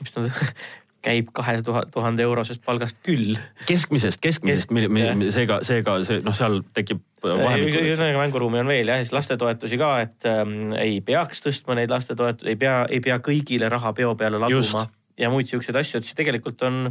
mis 0.02 0.14
nad 0.17 0.31
käib 1.09 1.31
kahe 1.35 1.61
tuhande 1.62 2.23
eurosest 2.23 2.64
palgast 2.64 3.02
küll. 3.07 3.38
keskmisest, 3.67 4.21
keskmisest 4.21 4.71
Kesk,, 4.71 5.31
seega, 5.35 5.61
seega 5.62 6.00
see 6.05 6.23
noh, 6.26 6.35
seal 6.37 6.62
tekib 6.75 7.02
ühesõnaga 7.25 8.21
mänguruumi 8.21 8.61
on 8.63 8.71
veel 8.71 8.93
jah, 8.93 9.01
siis 9.03 9.15
lastetoetusi 9.17 9.79
ka, 9.81 9.91
et 10.05 10.29
ähm, 10.31 10.71
ei 10.79 11.01
peaks 11.05 11.43
tõstma 11.45 11.75
neid 11.79 11.91
lastetoetusi, 11.91 12.53
ei 12.53 12.61
pea, 12.61 12.85
ei 12.91 13.03
pea 13.05 13.19
kõigile 13.25 13.71
raha 13.73 13.93
peo 13.97 14.15
peale 14.19 14.41
laduma 14.43 14.87
ja 15.19 15.31
muid 15.33 15.51
siukseid 15.51 15.79
asju, 15.81 16.01
et 16.01 16.07
siis 16.07 16.17
tegelikult 16.19 16.63
on. 16.67 16.89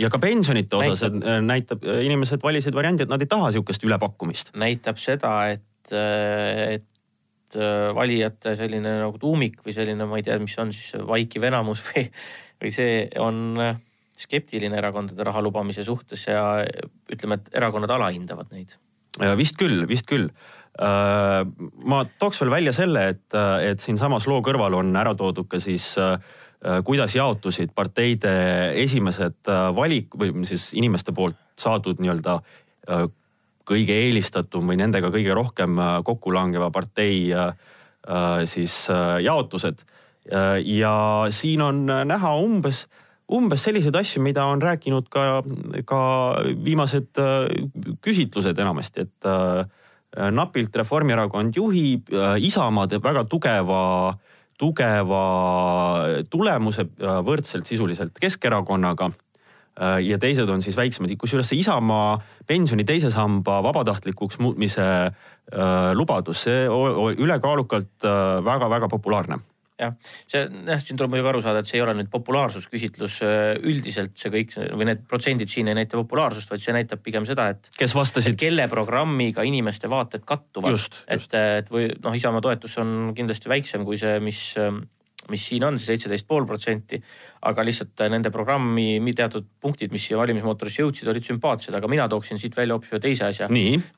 ja 0.00 0.10
ka 0.12 0.20
pensionite 0.22 0.78
osas 0.78 1.12
näitab, 1.12 1.30
äh, 1.30 1.40
näitab, 1.44 1.86
äh, 1.86 2.02
inimesed 2.06 2.42
valisid 2.42 2.76
variandi, 2.76 3.06
et 3.06 3.12
nad 3.12 3.22
ei 3.22 3.30
taha 3.30 3.52
sihukest 3.54 3.84
ülepakkumist. 3.86 4.52
näitab 4.58 5.00
seda, 5.02 5.34
et, 5.54 5.92
äh, 5.92 6.78
et 6.78 6.86
valijate 7.96 8.52
selline 8.58 8.90
nagu 9.00 9.16
tuumik 9.16 9.62
või 9.64 9.72
selline, 9.72 10.04
ma 10.04 10.18
ei 10.18 10.26
tea, 10.26 10.34
mis 10.42 10.58
on 10.60 10.72
siis 10.74 10.98
vaikiv 11.08 11.46
enamus 11.48 11.80
või, 11.88 12.04
või 12.60 12.72
see 12.74 13.06
on 13.16 13.62
skeptiline 14.18 14.76
erakondade 14.76 15.24
raha 15.24 15.40
lubamise 15.40 15.86
suhtes 15.86 16.26
ja 16.26 16.42
ütleme, 17.08 17.38
et 17.38 17.48
erakonnad 17.56 17.94
alahindavad 17.94 18.50
neid 18.52 18.74
vist 19.38 19.56
küll, 19.58 19.86
vist 19.88 20.06
küll. 20.06 20.28
Äh, 20.78 21.40
ma 21.90 22.04
tooks 22.22 22.38
veel 22.44 22.52
välja 22.52 22.72
selle, 22.76 23.08
et, 23.14 23.38
et 23.66 23.80
siinsamas 23.82 24.28
loo 24.30 24.38
kõrval 24.46 24.76
on 24.78 24.92
ära 24.94 25.10
toodud 25.18 25.48
ka 25.50 25.58
siis 25.58 25.90
äh, 25.98 26.20
kuidas 26.86 27.16
jaotusid 27.18 27.72
parteide 27.74 28.30
esimesed 28.84 29.50
äh, 29.50 29.64
valik 29.74 30.14
või 30.14 30.46
siis 30.46 30.70
inimeste 30.78 31.14
poolt 31.16 31.38
saadud 31.58 31.98
nii-öelda 31.98 32.38
kõige 33.68 33.96
eelistatum 34.06 34.70
või 34.70 34.78
nendega 34.78 35.10
kõige 35.12 35.34
rohkem 35.34 35.74
kokku 36.06 36.30
langeva 36.32 36.70
partei 36.72 37.26
siis 38.48 38.76
jaotused. 39.20 39.82
ja 40.64 40.92
siin 41.34 41.60
on 41.66 41.82
näha 41.84 42.30
umbes 42.38 42.86
umbes 43.28 43.62
selliseid 43.62 43.96
asju, 43.98 44.22
mida 44.24 44.46
on 44.48 44.62
rääkinud 44.62 45.08
ka, 45.12 45.42
ka 45.88 46.00
viimased 46.64 47.20
äh, 47.20 47.50
küsitlused 48.04 48.58
enamasti, 48.58 49.04
et 49.04 49.28
äh, 49.28 50.30
napilt 50.32 50.76
Reformierakond 50.76 51.56
juhib, 51.56 52.08
äh, 52.12 52.38
Isamaa 52.48 52.88
teeb 52.88 53.04
väga 53.04 53.26
tugeva, 53.28 53.82
tugeva 54.58 55.22
tulemuse 56.30 56.88
võrdselt 56.98 57.68
sisuliselt 57.68 58.16
Keskerakonnaga 58.18 59.12
ja 60.02 60.16
teised 60.18 60.50
on 60.50 60.58
siis 60.58 60.74
väiksemad, 60.74 61.12
kusjuures 61.14 61.46
see 61.52 61.60
Isamaa 61.62 62.16
pensioni 62.48 62.82
teise 62.82 63.12
samba 63.14 63.60
vabatahtlikuks 63.62 64.40
muutmise 64.42 64.82
lubadus, 65.94 66.40
see 66.48 66.66
ülekaalukalt 66.66 68.08
väga-väga 68.42 68.90
populaarne 68.90 69.38
jah, 69.78 69.94
see 70.28 70.42
jah, 70.42 70.82
siin 70.82 70.98
tuleb 70.98 71.14
muidugi 71.14 71.30
aru 71.30 71.42
saada, 71.44 71.62
et 71.62 71.70
see 71.70 71.78
ei 71.78 71.84
ole 71.84 71.94
nüüd 71.98 72.10
populaarsusküsitlus 72.12 73.20
äh, 73.26 73.54
üldiselt 73.62 74.18
see 74.18 74.32
kõik 74.34 74.56
või 74.58 74.90
need 74.90 75.04
protsendid 75.10 75.50
siin 75.52 75.70
ei 75.70 75.78
näita 75.78 75.98
populaarsust, 76.00 76.50
vaid 76.52 76.64
see 76.64 76.74
näitab 76.76 77.02
pigem 77.04 77.26
seda, 77.28 77.50
et. 77.54 77.70
kes 77.78 77.94
vastasid. 77.96 78.38
kelle 78.38 78.68
programmiga 78.70 79.46
inimeste 79.46 79.90
vaated 79.90 80.26
kattuvad. 80.28 80.78
et, 81.06 81.40
et 81.62 81.72
või 81.72 81.90
noh, 82.02 82.14
Isamaa 82.18 82.44
toetus 82.44 82.78
on 82.82 83.12
kindlasti 83.16 83.50
väiksem 83.50 83.86
kui 83.86 84.00
see, 84.00 84.18
mis, 84.24 84.42
mis 85.30 85.46
siin 85.52 85.66
on, 85.68 85.78
see 85.78 85.92
seitseteist 85.92 86.26
pool 86.26 86.46
protsenti. 86.48 87.00
aga 87.48 87.62
lihtsalt 87.62 88.02
nende 88.10 88.32
programmi 88.34 89.14
teatud 89.14 89.46
punktid, 89.62 89.92
mis 89.94 90.08
siia 90.08 90.18
valimismootorisse 90.18 90.82
jõudsid, 90.82 91.06
olid 91.12 91.22
sümpaatsed, 91.22 91.74
aga 91.78 91.86
mina 91.86 92.08
tooksin 92.10 92.40
siit 92.42 92.56
välja 92.58 92.74
hoopis 92.74 92.96
ühe 92.96 93.02
teise 93.06 93.28
asja. 93.30 93.46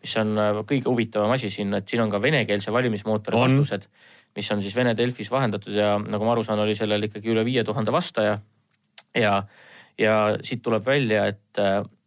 mis 0.05 0.17
on 0.21 0.37
äh, 0.37 0.63
kõige 0.69 0.93
huvitavam 0.93 1.33
asi 1.33 1.49
siin, 1.49 1.73
et 1.81 1.89
siin 1.89 2.05
on 2.05 2.13
ka 2.13 2.21
venekeelse 2.21 2.73
valimismootori 2.75 3.41
vastused 3.41 3.89
mis 4.37 4.51
on 4.53 4.63
siis 4.63 4.77
Vene 4.77 4.95
Delfis 4.97 5.31
vahendatud 5.31 5.75
ja 5.75 5.95
nagu 5.99 6.27
ma 6.27 6.35
aru 6.35 6.45
saan, 6.47 6.63
oli 6.63 6.77
sellel 6.79 7.09
ikkagi 7.09 7.33
üle 7.33 7.45
viie 7.47 7.65
tuhande 7.67 7.93
vastaja. 7.95 8.39
ja, 9.17 9.35
ja 9.99 10.17
siit 10.47 10.63
tuleb 10.63 10.87
välja, 10.87 11.27
et, 11.27 11.63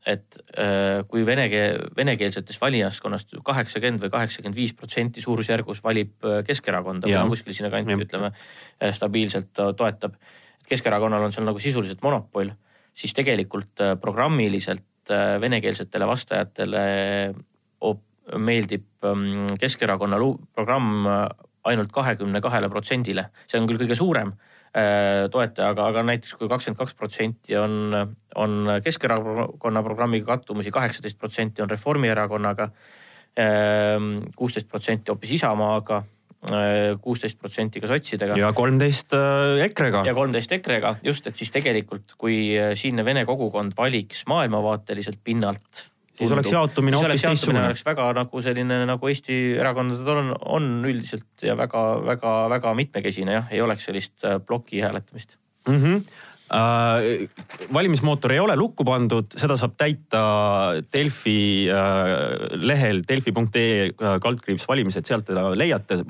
et 0.07 0.39
äh, 0.57 1.03
kui 1.07 1.25
vene 1.27 1.49
keel, 1.51 1.83
venekeelsetest 1.97 2.61
valijaskonnast 2.61 3.35
kaheksakümmend 3.43 4.05
või 4.05 4.13
kaheksakümmend 4.13 4.57
viis 4.57 4.73
protsenti 4.77 5.21
suurusjärgus 5.21 5.83
valib 5.83 6.15
äh, 6.23 6.41
Keskerakonda 6.47 7.11
või 7.11 7.19
no 7.19 7.35
kuskil 7.35 7.55
sinnakanti 7.57 7.99
ütleme 8.07 8.31
äh, 8.31 8.93
stabiilselt 8.95 9.51
toetab. 9.77 10.15
Keskerakonnal 10.69 11.27
on 11.27 11.35
seal 11.35 11.45
nagu 11.45 11.59
sisuliselt 11.59 11.99
monopol, 12.01 12.53
siis 12.95 13.11
tegelikult 13.13 13.81
programmiliselt 13.99 15.11
venekeelsetele 15.43 16.07
vastajatele 16.07 16.83
meeldib 18.39 18.85
ähm, 19.05 19.47
Keskerakonna 19.59 20.17
programm 20.55 21.05
ainult 21.69 21.93
kahekümne 21.95 22.41
kahele 22.43 22.69
protsendile, 22.71 23.29
see 23.47 23.59
on 23.61 23.67
küll 23.69 23.81
kõige 23.81 23.97
suurem 23.97 24.33
äh, 24.75 25.27
toetaja, 25.31 25.71
aga, 25.73 25.87
aga 25.91 26.05
näiteks 26.09 26.37
kui 26.39 26.49
kakskümmend 26.51 26.81
kaks 26.81 26.97
protsenti 26.99 27.57
on, 27.59 27.93
on 28.39 28.73
Keskerakonna 28.83 29.83
programmiga 29.85 30.33
kattumusi, 30.33 30.73
kaheksateist 30.75 31.19
protsenti 31.21 31.63
on 31.63 31.71
Reformierakonnaga, 31.71 32.69
ähm, 33.39 34.11
kuusteist 34.35 34.67
protsenti 34.71 35.13
hoopis 35.13 35.37
Isamaaga, 35.39 36.01
äh, 36.51 36.97
kuusteist 37.01 37.39
protsenti 37.39 37.83
ka 37.83 37.91
sotsidega. 37.93 38.37
ja 38.39 38.51
kolmteist 38.57 39.15
äh, 39.15 39.63
EKRE-ga. 39.69 40.03
ja 40.09 40.17
kolmteist 40.17 40.51
EKRE-ga, 40.59 40.97
just, 41.05 41.31
et 41.31 41.39
siis 41.39 41.53
tegelikult, 41.55 42.17
kui 42.17 42.51
siinne 42.79 43.05
vene 43.07 43.25
kogukond 43.29 43.77
valiks 43.79 44.25
maailmavaateliselt 44.31 45.23
pinnalt 45.23 45.87
siis 46.17 46.31
oleks 46.31 46.51
jaotumine 46.51 46.97
hoopis 46.97 47.21
teistsugune. 47.25 47.63
oleks 47.67 47.85
väga 47.85 48.09
nagu 48.17 48.41
selline 48.45 48.83
nagu 48.89 49.09
Eesti 49.09 49.39
erakondadel 49.59 50.21
on, 50.23 50.35
on 50.57 50.67
üldiselt 50.89 51.45
ja 51.45 51.57
väga-väga-väga 51.57 52.75
mitmekesine 52.81 53.39
jah, 53.39 53.49
ei 53.51 53.61
oleks 53.61 53.89
sellist 53.89 54.25
äh, 54.25 54.37
ploki 54.45 54.83
hääletamist 54.85 55.37
mm. 55.67 55.81
-hmm 55.81 56.29
valimismootor 57.73 58.31
ei 58.35 58.39
ole 58.39 58.55
lukku 58.59 58.85
pandud, 58.85 59.31
seda 59.39 59.55
saab 59.57 59.75
täita 59.79 60.21
Delfi 60.93 61.69
äh, 61.71 62.57
lehel 62.61 63.01
delfi.ee 63.07 63.89
äh, 63.89 64.17
kaldkriips 64.21 64.67
valimised, 64.69 65.07
sealt 65.07 65.25
teda 65.29 65.49
leiate. 65.57 66.03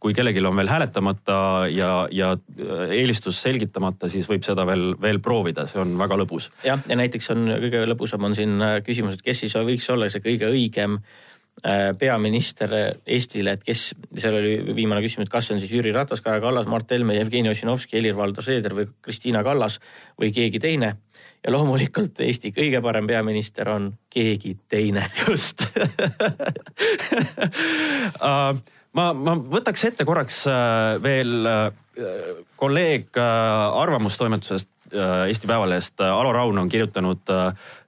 kui 0.00 0.14
kellelgi 0.16 0.40
on 0.48 0.56
veel 0.56 0.70
hääletamata 0.72 1.68
ja, 1.68 2.06
ja 2.10 2.32
äh, 2.32 2.94
eelistus 2.96 3.42
selgitamata, 3.42 4.08
siis 4.08 4.28
võib 4.30 4.46
seda 4.46 4.64
veel, 4.66 4.94
veel 5.00 5.20
proovida, 5.20 5.66
see 5.68 5.80
on 5.82 5.98
väga 6.00 6.16
lõbus. 6.22 6.50
jah, 6.64 6.80
ja 6.88 6.96
näiteks 6.96 7.30
on 7.34 7.50
kõige 7.66 7.84
lõbusam 7.90 8.24
on 8.24 8.38
siin 8.38 8.56
äh, 8.62 8.78
küsimus, 8.86 9.18
et 9.18 9.26
kes 9.26 9.44
siis 9.44 9.58
võiks 9.58 9.90
olla 9.92 10.08
see 10.08 10.24
kõige 10.24 10.48
õigem 10.48 10.96
äh, 10.96 11.18
Äh, 11.29 11.29
peaminister 11.98 12.72
Eestile, 13.04 13.52
et 13.56 13.64
kes, 13.64 13.90
seal 14.16 14.36
oli 14.38 14.74
viimane 14.76 15.02
küsimus, 15.04 15.28
et 15.28 15.32
kas 15.32 15.50
on 15.52 15.60
siis 15.60 15.72
Jüri 15.74 15.92
Ratas, 15.92 16.22
Kaja 16.24 16.40
Kallas, 16.40 16.68
Mart 16.70 16.90
Helme, 16.90 17.14
Jevgeni 17.18 17.50
Ossinovski, 17.52 17.98
Helir-Valdor 17.98 18.46
Seeder 18.46 18.74
või 18.76 18.86
Kristiina 19.04 19.42
Kallas 19.44 19.76
või 20.20 20.32
keegi 20.32 20.60
teine. 20.62 20.96
ja 21.44 21.52
loomulikult 21.52 22.20
Eesti 22.20 22.52
kõige 22.52 22.80
parem 22.84 23.06
peaminister 23.06 23.68
on 23.68 23.92
keegi 24.10 24.56
teine. 24.68 25.06
just 25.28 25.66
uh, 28.20 28.56
ma, 28.92 29.12
ma 29.12 29.36
võtaks 29.36 29.84
ette 29.84 30.04
korraks 30.08 30.46
uh, 30.48 30.96
veel 31.02 31.48
kolleeg 32.56 33.18
arvamustoimetusest 33.20 34.79
Eesti 34.92 35.46
Päevalehest, 35.46 36.00
Alo 36.00 36.32
Raun 36.32 36.58
on 36.58 36.68
kirjutanud 36.68 37.28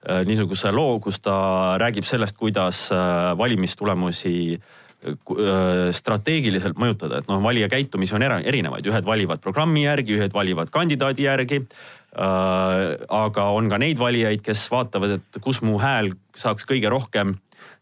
Äh, 0.03 0.25
niisuguse 0.27 0.73
loo, 0.75 0.97
kus 0.99 1.21
ta 1.23 1.33
räägib 1.79 2.03
sellest, 2.03 2.35
kuidas 2.35 2.89
äh, 2.91 3.37
valimistulemusi 3.39 4.57
äh, 4.57 5.93
strateegiliselt 5.95 6.81
mõjutada, 6.83 7.21
et 7.23 7.31
noh, 7.31 7.39
valija 7.45 7.69
käitumisi 7.71 8.17
on 8.19 8.25
erinevaid, 8.27 8.89
ühed 8.91 9.07
valivad 9.07 9.39
programmi 9.45 9.85
järgi, 9.85 10.17
ühed 10.19 10.35
valivad 10.35 10.75
kandidaadi 10.75 11.29
järgi 11.29 11.61
äh,. 11.63 12.83
aga 13.15 13.47
on 13.55 13.71
ka 13.71 13.79
neid 13.79 14.03
valijaid, 14.03 14.43
kes 14.43 14.67
vaatavad, 14.75 15.21
et 15.21 15.41
kus 15.45 15.63
mu 15.63 15.79
hääl 15.79 16.11
saaks 16.35 16.67
kõige 16.67 16.91
rohkem 16.91 17.37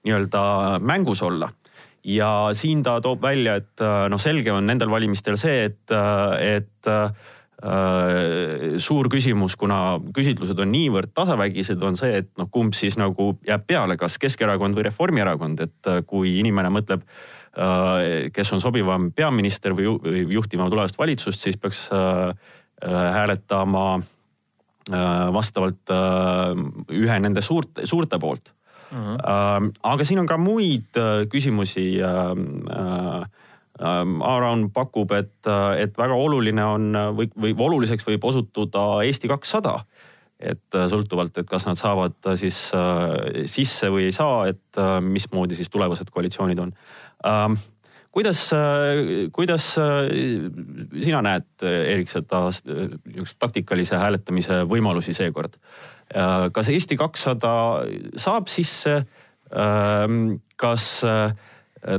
nii-öelda 0.04 0.44
mängus 0.84 1.24
olla. 1.24 1.48
ja 2.04 2.50
siin 2.52 2.84
ta 2.84 3.00
toob 3.00 3.24
välja, 3.24 3.56
et 3.64 3.80
noh, 4.12 4.20
selge 4.20 4.52
on 4.52 4.68
nendel 4.68 4.92
valimistel 4.92 5.40
see, 5.40 5.64
et, 5.72 5.96
et 6.44 6.70
Äh, 6.88 7.10
suur 8.80 9.08
küsimus, 9.12 9.56
kuna 9.60 9.98
küsitlused 10.16 10.58
on 10.62 10.70
niivõrd 10.72 11.12
tasavägised, 11.16 11.82
on 11.84 11.98
see, 11.98 12.22
et 12.22 12.30
noh, 12.40 12.48
kumb 12.52 12.72
siis 12.76 12.96
nagu 13.00 13.34
jääb 13.46 13.66
peale, 13.68 13.98
kas 14.00 14.16
Keskerakond 14.20 14.78
või 14.78 14.86
Reformierakond, 14.86 15.60
et 15.66 15.90
äh, 15.90 16.00
kui 16.08 16.38
inimene 16.40 16.70
mõtleb, 16.72 17.04
äh, 17.04 18.30
kes 18.32 18.54
on 18.56 18.64
sobivam 18.64 19.10
peaminister 19.12 19.76
või 19.76 20.24
juhtima 20.32 20.70
tulevast 20.72 20.96
valitsust, 20.98 21.44
siis 21.44 21.60
peaks 21.60 21.88
hääletama 22.80 24.00
vastavalt 25.36 25.90
ühe 26.96 27.18
nende 27.20 27.42
suurte, 27.44 27.84
suurte 27.84 28.18
poolt. 28.18 28.54
Mhm. 28.90 29.16
-huh. 29.20 29.66
aga 29.82 30.04
siin 30.04 30.18
on 30.18 30.26
ka 30.26 30.38
muid 30.40 30.96
küsimusi 31.30 32.00
Aaron 33.80 34.66
ähm, 34.66 34.70
pakub, 34.75 35.12
et, 35.16 35.38
äh, 35.49 35.82
et 35.87 35.99
väga 35.99 36.14
oluline 36.14 36.64
on 36.64 36.92
või, 37.16 37.30
või 37.37 37.54
oluliseks 37.70 38.06
võib 38.06 38.25
osutuda 38.28 39.02
Eesti 39.06 39.30
kakssada 39.30 39.80
et 40.40 40.76
äh, 40.76 40.87
sõltuvalt, 40.90 41.37
et 41.37 41.49
kas 41.49 41.66
nad 41.68 41.78
saavad 41.78 42.16
äh, 42.26 42.38
siis 42.40 42.58
äh, 42.76 43.44
sisse 43.50 43.90
või 43.92 44.08
ei 44.08 44.16
saa, 44.16 44.49
et 44.50 44.80
mismoodi 45.04 45.58
siis 45.58 45.68
tulevased 45.72 46.10
koalitsioonid 46.12 46.62
on. 46.62 46.72
Ähm, 47.28 47.58
kuidas, 48.10 48.49
kuidas 49.37 49.66
sina 49.76 51.20
näed, 51.22 51.46
Erik, 51.62 52.08
seda 52.10 52.46
niisugust 52.49 53.38
taktikalise 53.38 54.00
hääletamise 54.00 54.64
võimalusi 54.70 55.14
seekord? 55.14 55.60
kas 56.50 56.66
Eesti 56.72 56.96
kakssada 56.99 57.52
saab 58.18 58.49
sisse? 58.50 58.96
Ähm, 59.54 60.40
kas 60.58 60.88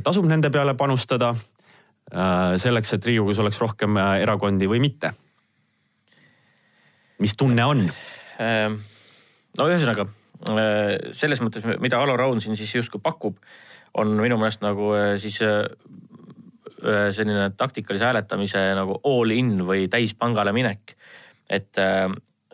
tasub 0.03 0.27
nende 0.27 0.51
peale 0.51 0.73
panustada 0.75 1.31
selleks, 2.11 2.89
et 2.93 3.05
Riigikogus 3.07 3.39
oleks 3.39 3.59
rohkem 3.61 3.95
erakondi 3.97 4.67
või 4.67 4.81
mitte? 4.83 5.13
mis 7.21 7.35
tunne 7.37 7.65
on? 7.65 7.85
Ehm, 8.41 8.79
no 9.57 9.67
ühesõnaga 9.69 10.07
äh, 10.07 10.95
selles 11.15 11.41
mõttes, 11.43 11.65
mida 11.83 12.01
Alo 12.01 12.17
Raun 12.19 12.41
siin 12.43 12.57
siis 12.59 12.73
justkui 12.79 13.01
pakub, 13.03 13.37
on 14.01 14.15
minu 14.17 14.39
meelest 14.41 14.63
nagu 14.65 14.91
äh, 14.97 15.13
siis 15.21 15.37
äh, 15.45 15.67
selline 16.81 17.51
taktikalise 17.57 18.07
hääletamise 18.09 18.63
nagu 18.77 18.97
all 19.05 19.33
in 19.35 19.59
või 19.67 19.85
täispangale 19.91 20.53
minek. 20.55 20.95
et, 21.51 21.77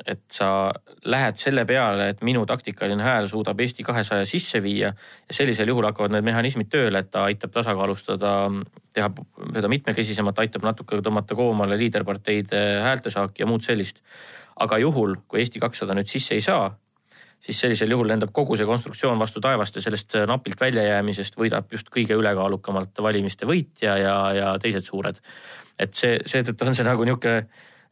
et 0.06 0.22
sa 0.32 0.72
lähed 1.06 1.39
selle 1.42 1.63
peale, 1.66 2.10
et 2.12 2.22
minu 2.22 2.46
taktikaline 2.46 3.04
hääl 3.04 3.27
suudab 3.30 3.60
Eesti 3.60 3.84
kahesaja 3.84 4.25
sisse 4.30 4.62
viia 4.63 4.92
ja 4.94 5.34
sellisel 5.34 5.68
juhul 5.68 5.88
hakkavad 5.89 6.13
need 6.13 6.27
mehhanismid 6.27 6.70
tööle, 6.70 7.01
et 7.01 7.12
ta 7.12 7.25
aitab 7.25 7.56
tasakaalustada, 7.56 8.34
teha 8.94 9.10
seda 9.56 9.72
mitmekesisemalt, 9.72 10.39
aitab 10.44 10.68
natuke 10.68 11.01
tõmmata 11.01 11.36
koomale 11.36 11.80
liiderparteide 11.82 12.66
häältesaaki 12.86 13.44
ja 13.44 13.50
muud 13.50 13.66
sellist 13.66 14.04
aga 14.60 14.80
juhul, 14.82 15.16
kui 15.27 15.42
Eesti 15.42 15.62
kakssada 15.62 15.96
nüüd 15.98 16.10
sisse 16.10 16.36
ei 16.38 16.44
saa, 16.44 16.70
siis 17.44 17.60
sellisel 17.62 17.94
juhul 17.94 18.10
lendab 18.10 18.34
kogu 18.34 18.58
see 18.58 18.66
konstruktsioon 18.70 19.20
vastu 19.22 19.42
taevast 19.44 19.77
ja 19.77 19.84
sellest 19.84 20.18
napilt 20.30 20.60
väljajäämisest 20.62 21.38
võidab 21.38 21.72
just 21.72 21.92
kõige 21.94 22.18
ülekaalukamalt 22.18 23.01
valimiste 23.06 23.50
võitja 23.50 23.98
ja, 24.01 24.18
ja 24.34 24.51
teised 24.62 24.86
suured. 24.86 25.22
et 25.80 25.94
see, 25.94 26.18
seetõttu 26.25 26.66
on 26.66 26.75
see 26.75 26.86
nagu 26.88 27.06
niisugune 27.06 27.46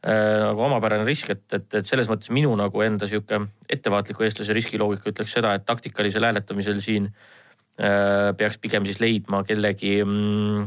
nagu 0.06 0.60
omapärane 0.62 1.06
risk, 1.08 1.30
et, 1.32 1.42
et, 1.56 1.66
et 1.80 1.88
selles 1.88 2.06
mõttes 2.10 2.30
minu 2.34 2.52
nagu 2.58 2.82
enda 2.84 3.08
sihuke 3.10 3.40
ettevaatliku 3.72 4.26
eestlase 4.26 4.54
riskiloogika 4.54 5.10
ütleks 5.10 5.32
seda, 5.34 5.54
et 5.56 5.64
taktikalisel 5.66 6.26
hääletamisel 6.28 6.78
siin 6.84 7.08
äh, 7.10 8.30
peaks 8.38 8.60
pigem 8.62 8.86
siis 8.86 9.00
leidma 9.02 9.42
kellegi 9.48 9.96
mm, 10.04 10.66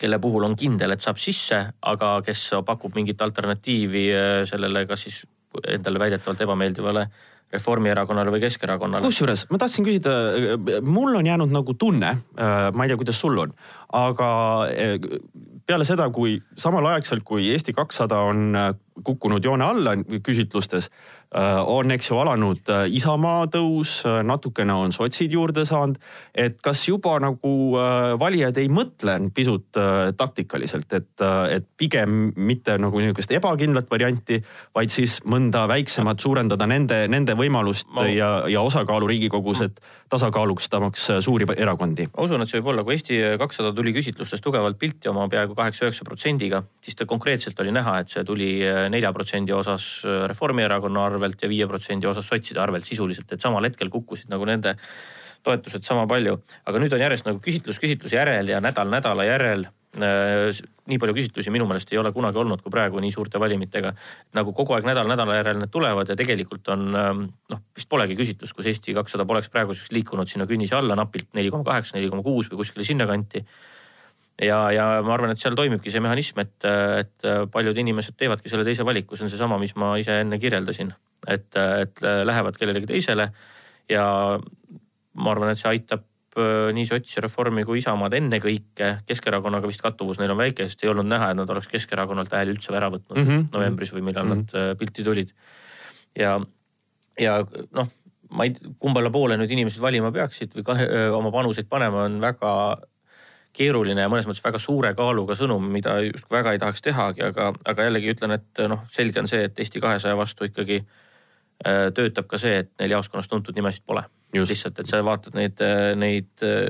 kelle 0.00 0.18
puhul 0.18 0.44
on 0.48 0.56
kindel, 0.58 0.94
et 0.94 1.04
saab 1.04 1.20
sisse, 1.22 1.60
aga 1.86 2.16
kes 2.26 2.48
pakub 2.66 2.96
mingit 2.98 3.22
alternatiivi 3.22 4.08
äh, 4.12 4.40
sellele, 4.48 4.84
kas 4.90 5.06
siis 5.06 5.22
endale 5.70 6.02
väidetavalt 6.02 6.44
ebameeldivale 6.44 7.08
Reformierakonnale 7.54 8.32
või 8.34 8.40
Keskerakonnale. 8.42 9.04
kusjuures 9.06 9.44
ma 9.52 9.60
tahtsin 9.62 9.86
küsida, 9.86 10.14
mul 10.82 11.14
on 11.14 11.26
jäänud 11.28 11.52
nagu 11.54 11.76
tunne, 11.78 12.16
äh, 12.34 12.68
ma 12.74 12.86
ei 12.86 12.90
tea, 12.90 12.98
kuidas 12.98 13.20
sul 13.20 13.38
on, 13.38 13.54
aga 13.94 14.30
äh, 14.72 14.96
peale 15.66 15.86
seda, 15.88 16.08
kui 16.12 16.38
samalaegselt 16.60 17.24
kui 17.24 17.48
Eesti 17.52 17.72
kakssada 17.76 18.20
on 18.28 18.52
kukkunud 19.02 19.44
joone 19.44 19.64
alla 19.64 19.96
küsitlustes, 20.22 20.90
Äh, 21.34 21.60
on, 21.66 21.90
eks 21.90 22.12
ju, 22.12 22.18
alanud 22.22 22.68
äh, 22.70 22.84
Isamaa 22.94 23.48
tõus, 23.50 23.96
äh, 24.06 24.20
natukene 24.22 24.74
on 24.78 24.92
sotsid 24.94 25.32
juurde 25.34 25.64
saanud. 25.66 25.98
et 26.34 26.60
kas 26.62 26.84
juba 26.86 27.16
nagu 27.22 27.74
valijad 28.18 28.56
ei 28.58 28.68
mõtle 28.68 29.16
pisut 29.34 29.76
taktikaliselt, 30.18 30.92
et, 30.92 31.22
et 31.50 31.66
pigem 31.78 32.32
mitte 32.36 32.74
nagu 32.78 32.98
niisugust 32.98 33.30
ebakindlat 33.34 33.90
varianti, 33.90 34.40
vaid 34.74 34.90
siis 34.90 35.20
mõnda 35.26 35.64
väiksemat 35.70 36.20
suurendada 36.20 36.66
nende, 36.66 37.04
nende 37.08 37.36
võimalust 37.38 37.86
ma... 37.94 38.06
ja, 38.10 38.30
ja 38.50 38.62
osakaalu 38.66 39.08
Riigikogus, 39.10 39.62
et 39.66 39.80
tasakaalustamaks 40.10 41.06
suuri 41.24 41.46
erakondi. 41.56 42.08
ma 42.14 42.26
usun, 42.26 42.42
et 42.42 42.50
see 42.50 42.60
võib 42.60 42.72
olla, 42.74 42.84
kui 42.84 42.98
Eesti 42.98 43.20
kakssada 43.38 43.72
tuli 43.74 43.94
küsitlustes 43.94 44.42
tugevalt 44.42 44.78
pilti 44.78 45.10
oma 45.10 45.28
peaaegu 45.30 45.54
kaheksa-üheksa 45.58 46.06
protsendiga, 46.06 46.64
siis 46.82 46.98
ta 46.98 47.06
konkreetselt 47.06 47.60
oli 47.62 47.74
näha, 47.74 48.00
et 48.02 48.14
see 48.14 48.26
tuli 48.26 48.50
nelja 48.92 49.12
protsendi 49.12 49.52
osas 49.52 49.86
Reformierakonna 50.04 51.06
arvel 51.06 51.24
arvelt 51.24 51.42
ja 51.42 51.48
viie 51.48 51.66
protsendi 51.66 52.06
osas 52.06 52.26
sotside 52.28 52.60
arvelt 52.60 52.84
sisuliselt, 52.84 53.32
et 53.32 53.40
samal 53.40 53.64
hetkel 53.64 53.90
kukkusid 53.90 54.30
nagu 54.32 54.44
nende 54.44 54.76
toetused 55.44 55.84
sama 55.84 56.06
palju. 56.06 56.38
aga 56.64 56.78
nüüd 56.78 56.92
on 56.92 57.00
järjest 57.00 57.26
nagu 57.26 57.40
küsitlus 57.40 57.80
küsitluse 57.80 58.16
järel 58.16 58.48
ja 58.48 58.60
nädal 58.60 58.88
nädala 58.88 59.24
järel 59.24 59.66
äh, 60.00 60.60
nii 60.88 60.98
palju 60.98 61.14
küsitlusi 61.14 61.52
minu 61.52 61.66
meelest 61.66 61.92
ei 61.92 61.98
ole 61.98 62.12
kunagi 62.12 62.38
olnud 62.38 62.62
kui 62.62 62.72
praegu 62.72 63.00
nii 63.00 63.12
suurte 63.12 63.40
valimitega. 63.40 63.92
nagu 64.34 64.52
kogu 64.52 64.74
aeg 64.74 64.84
nädal 64.84 65.08
nädala 65.08 65.36
järel 65.36 65.60
need 65.60 65.72
tulevad 65.72 66.08
ja 66.08 66.16
tegelikult 66.16 66.68
on 66.68 66.94
ähm, 66.94 67.22
noh, 67.50 67.60
vist 67.76 67.88
polegi 67.88 68.16
küsitlus, 68.16 68.52
kus 68.52 68.66
Eesti 68.66 68.94
kakssada 68.94 69.24
poleks 69.24 69.52
praeguseks 69.52 69.92
liikunud 69.92 70.28
sinna 70.28 70.46
künnise 70.46 70.76
alla 70.76 70.96
napilt 70.96 71.32
neli 71.34 71.50
koma 71.50 71.64
kaheksa, 71.64 71.96
neli 71.96 72.08
koma 72.08 72.24
kuus 72.24 72.50
või 72.52 72.64
kuskile 72.64 72.84
sinnakanti 72.84 73.44
ja, 74.42 74.58
ja 74.74 74.86
ma 75.06 75.14
arvan, 75.14 75.30
et 75.34 75.42
seal 75.42 75.54
toimibki 75.58 75.92
see 75.92 76.02
mehhanism, 76.02 76.40
et, 76.42 76.66
et 77.00 77.28
paljud 77.52 77.78
inimesed 77.78 78.16
teevadki 78.18 78.50
selle 78.50 78.64
teise 78.66 78.86
valiku, 78.86 79.16
see 79.16 79.28
on 79.28 79.32
seesama, 79.32 79.58
mis 79.62 79.76
ma 79.78 79.94
ise 80.00 80.20
enne 80.24 80.38
kirjeldasin, 80.42 80.90
et, 81.28 81.50
et 81.56 82.02
lähevad 82.02 82.58
kellelegi 82.58 82.90
teisele 82.90 83.30
ja 83.90 84.06
ma 85.14 85.34
arvan, 85.34 85.52
et 85.52 85.60
see 85.60 85.70
aitab 85.70 86.04
äh, 86.38 86.70
nii 86.74 86.86
sotsi, 86.88 87.20
Reformi 87.22 87.64
kui 87.66 87.80
Isamaad 87.80 88.16
ennekõike. 88.18 88.90
Keskerakonnaga 89.08 89.70
vist 89.70 89.82
kattuvus 89.84 90.20
neil 90.20 90.34
on 90.34 90.40
väike, 90.40 90.66
sest 90.68 90.84
ei 90.84 90.92
olnud 90.92 91.08
näha, 91.10 91.32
et 91.32 91.40
nad 91.40 91.50
oleks 91.54 91.70
Keskerakonnalt 91.70 92.32
hääli 92.34 92.54
üldse 92.56 92.74
ära 92.74 92.90
võtnud 92.92 93.18
mm 93.18 93.28
-hmm. 93.28 93.44
novembris 93.54 93.92
või 93.94 94.06
millal 94.08 94.26
mm 94.26 94.32
-hmm. 94.32 94.54
nad 94.54 94.72
äh, 94.72 94.78
pilti 94.78 95.04
tulid. 95.04 95.30
ja, 96.18 96.40
ja 97.20 97.44
noh, 97.70 97.88
ma 98.30 98.44
ei, 98.44 98.54
kumbale 98.78 99.10
poole 99.10 99.36
nüüd 99.36 99.50
inimesed 99.50 99.80
valima 99.82 100.10
peaksid 100.12 100.54
või 100.56 100.64
kahe, 100.66 100.86
oma 101.10 101.30
panuseid 101.30 101.68
panema, 101.68 102.04
on 102.08 102.20
väga 102.20 102.50
keeruline 103.54 104.04
ja 104.04 104.10
mõnes 104.12 104.26
mõttes 104.28 104.44
väga 104.44 104.60
suure 104.62 104.92
kaaluga 104.98 105.36
sõnum, 105.38 105.64
mida 105.72 105.96
justkui 106.04 106.36
väga 106.36 106.54
ei 106.54 106.60
tahaks 106.62 106.84
tehagi, 106.84 107.24
aga, 107.30 107.52
aga 107.64 107.88
jällegi 107.88 108.12
ütlen, 108.14 108.36
et 108.38 108.64
noh, 108.70 108.84
selge 108.92 109.22
on 109.22 109.30
see, 109.30 109.44
et 109.48 109.58
Eesti 109.62 109.82
kahesaja 109.82 110.18
vastu 110.18 110.48
ikkagi 110.48 110.80
äh, 110.82 111.88
töötab 111.94 112.28
ka 112.30 112.40
see, 112.40 112.64
et 112.64 112.72
neil 112.82 112.96
jaoskonnas 112.96 113.30
tuntud 113.30 113.56
nimesid 113.56 113.86
pole. 113.86 114.04
lihtsalt, 114.34 114.78
et 114.82 114.90
sa 114.90 114.98
vaatad 115.06 115.36
neid, 115.38 115.60
neid 115.96 116.42
äh, 116.42 116.66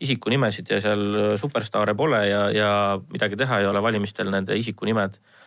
isikunimesid 0.00 0.68
ja 0.70 0.80
seal 0.84 1.36
superstaare 1.40 1.94
pole 1.96 2.26
ja, 2.28 2.50
ja 2.52 2.70
midagi 3.12 3.36
teha 3.40 3.60
ei 3.60 3.66
ole, 3.66 3.82
valimistel 3.82 4.30
nende 4.30 4.56
isikunimed 4.56 5.16
Äh, 5.16 5.42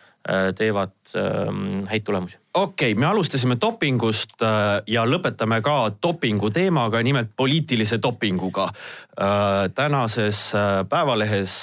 teevad 0.56 0.92
ähm, 1.16 1.80
häid 1.88 2.04
tulemusi. 2.04 2.36
okei 2.54 2.92
okay,, 2.92 3.00
me 3.00 3.06
alustasime 3.06 3.56
dopingust 3.60 4.42
äh, 4.42 4.82
ja 4.86 5.04
lõpetame 5.08 5.62
ka 5.64 5.92
dopingu 6.02 6.50
teemaga, 6.50 7.00
nimelt 7.02 7.30
poliitilise 7.36 7.98
dopinguga. 8.02 8.68
Äh, 8.68 9.70
tänases 9.74 10.52
Päevalehes 10.88 11.54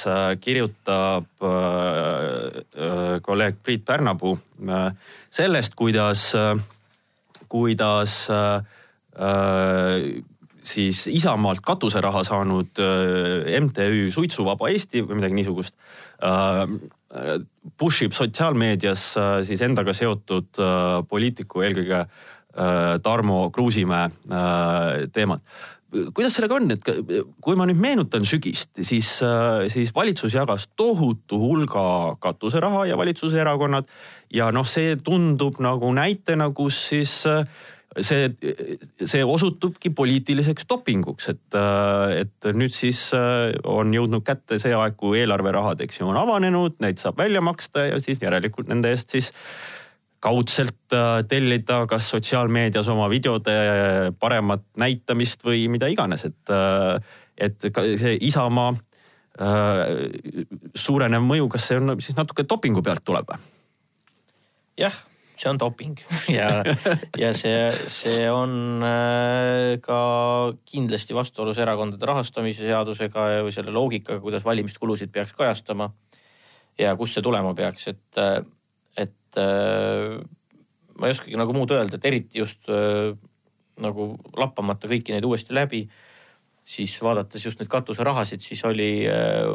kirjutab 0.42 1.46
kolleeg 3.22 3.62
Priit 3.64 3.86
Pärnapuu 3.86 4.38
sellest, 5.30 5.76
kuidas, 5.76 6.32
kuidas 7.50 8.18
siis 10.68 11.06
Isamaalt 11.08 11.64
katuseraha 11.66 12.26
saanud 12.28 12.80
MTÜ 13.62 14.10
Suitsuvaba 14.12 14.68
Eesti 14.74 15.06
või 15.08 15.22
midagi 15.22 15.38
niisugust 15.40 15.76
push 17.78 18.04
ib 18.06 18.16
sotsiaalmeedias 18.16 19.08
äh, 19.18 19.32
siis 19.48 19.64
endaga 19.66 19.96
seotud 19.96 20.60
äh, 20.60 21.00
poliitiku, 21.10 21.64
eelkõige 21.66 22.04
äh, 22.04 22.12
Tarmo 23.04 23.48
Kruusimäe 23.54 24.10
teemat. 25.14 25.44
Kuidas 25.88 26.36
sellega 26.36 26.58
on, 26.58 26.68
et 26.74 26.84
kui 27.42 27.56
ma 27.56 27.64
nüüd 27.66 27.80
meenutan 27.80 28.26
sügist, 28.28 28.74
siis, 28.84 29.08
siis 29.72 29.94
valitsus 29.96 30.34
jagas 30.36 30.66
tohutu 30.76 31.40
hulga 31.40 32.18
katuseraha 32.20 32.84
ja 32.90 32.98
valitsuserakonnad 33.00 33.88
ja 34.36 34.50
noh, 34.52 34.68
see 34.68 34.98
tundub 35.00 35.62
nagu 35.64 35.94
näitena, 35.96 36.50
kus 36.52 36.82
siis 36.90 37.14
äh, 37.30 37.48
see, 38.06 38.30
see 39.06 39.24
osutubki 39.26 39.92
poliitiliseks 39.96 40.68
dopinguks, 40.70 41.30
et, 41.34 41.58
et 42.18 42.50
nüüd 42.58 42.74
siis 42.74 43.00
äh, 43.18 43.54
on 43.68 43.94
jõudnud 43.96 44.26
kätte 44.28 44.60
see 44.62 44.76
aeg, 44.76 44.98
kui 45.00 45.22
eelarverahad, 45.22 45.82
eks 45.86 46.02
ju, 46.02 46.10
on 46.12 46.20
avanenud, 46.20 46.78
neid 46.84 47.02
saab 47.02 47.20
välja 47.22 47.42
maksta 47.46 47.88
ja 47.92 48.02
siis 48.04 48.22
järelikult 48.22 48.70
nende 48.72 48.92
eest 48.94 49.16
siis 49.16 49.32
kaudselt 50.24 50.96
äh, 50.96 51.22
tellida 51.30 51.84
kas 51.90 52.10
sotsiaalmeedias 52.14 52.90
oma 52.94 53.10
videode 53.12 53.56
paremat 54.20 54.66
näitamist 54.80 55.46
või 55.46 55.68
mida 55.72 55.90
iganes, 55.94 56.26
et, 56.28 56.54
äh, 56.54 56.98
et 57.38 57.72
see 58.02 58.18
Isamaa 58.30 58.76
suurenev 60.74 61.22
mõju, 61.22 61.46
kas 61.54 61.68
see 61.70 61.78
on 61.78 61.94
siis 62.02 62.16
natuke 62.18 62.42
dopingu 62.50 62.82
pealt 62.82 63.04
tuleb 63.06 63.28
või? 63.30 63.44
jah 64.82 64.96
see 65.38 65.50
on 65.50 65.60
doping 65.60 65.98
ja, 66.40 66.64
ja 67.18 67.32
see, 67.38 67.70
see 67.92 68.26
on 68.32 68.84
äh, 68.86 69.78
ka 69.84 70.00
kindlasti 70.68 71.16
vastuolus 71.18 71.60
erakondade 71.62 72.10
rahastamise 72.10 72.66
seadusega 72.66 73.28
või 73.46 73.54
selle 73.56 73.74
loogikaga, 73.76 74.22
kuidas 74.24 74.46
valimiskulusid 74.48 75.14
peaks 75.14 75.36
kajastama. 75.38 75.92
ja 76.80 76.96
kust 76.98 77.18
see 77.18 77.26
tulema 77.26 77.54
peaks, 77.58 77.88
et, 77.94 78.22
et 78.98 79.42
äh, 79.42 80.18
ma 80.98 81.08
ei 81.08 81.16
oskagi 81.16 81.40
nagu 81.40 81.56
muud 81.56 81.74
öelda, 81.74 81.98
et 81.98 82.10
eriti 82.10 82.42
just 82.44 82.70
äh, 82.74 83.14
nagu 83.82 84.12
lappamata 84.38 84.90
kõiki 84.90 85.14
neid 85.14 85.26
uuesti 85.26 85.54
läbi, 85.54 85.86
siis 86.68 86.98
vaadates 87.04 87.46
just 87.46 87.62
neid 87.62 87.70
katuserahasid, 87.72 88.42
siis 88.42 88.66
oli 88.66 88.92
äh, 89.10 89.54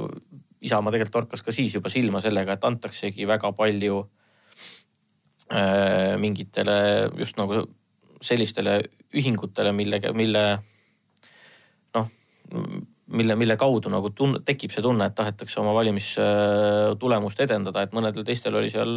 Isamaa 0.63 0.93
tegelikult 0.95 1.17
torkas 1.17 1.43
ka 1.43 1.51
siis 1.51 1.73
juba 1.75 1.91
silma 1.91 2.21
sellega, 2.23 2.55
et 2.55 2.65
antaksegi 2.65 3.27
väga 3.27 3.49
palju 3.59 3.97
äh, 4.05 4.22
mingitele 6.23 6.75
just 7.19 7.37
nagu 7.37 7.67
sellistele 8.25 8.79
ühingutele, 9.13 9.73
millega, 9.77 10.13
mille 10.17 10.45
noh, 11.97 12.07
mille, 13.13 13.37
mille 13.37 13.57
kaudu 13.61 13.93
nagu 13.93 14.13
tun-, 14.17 14.39
tekib 14.47 14.73
see 14.73 14.85
tunne, 14.85 15.09
et 15.09 15.17
tahetakse 15.19 15.61
oma 15.61 15.75
valimistulemust 15.77 17.43
edendada, 17.45 17.85
et 17.85 17.93
mõnedel 17.97 18.25
teistel 18.27 18.57
oli 18.57 18.71
seal 18.73 18.95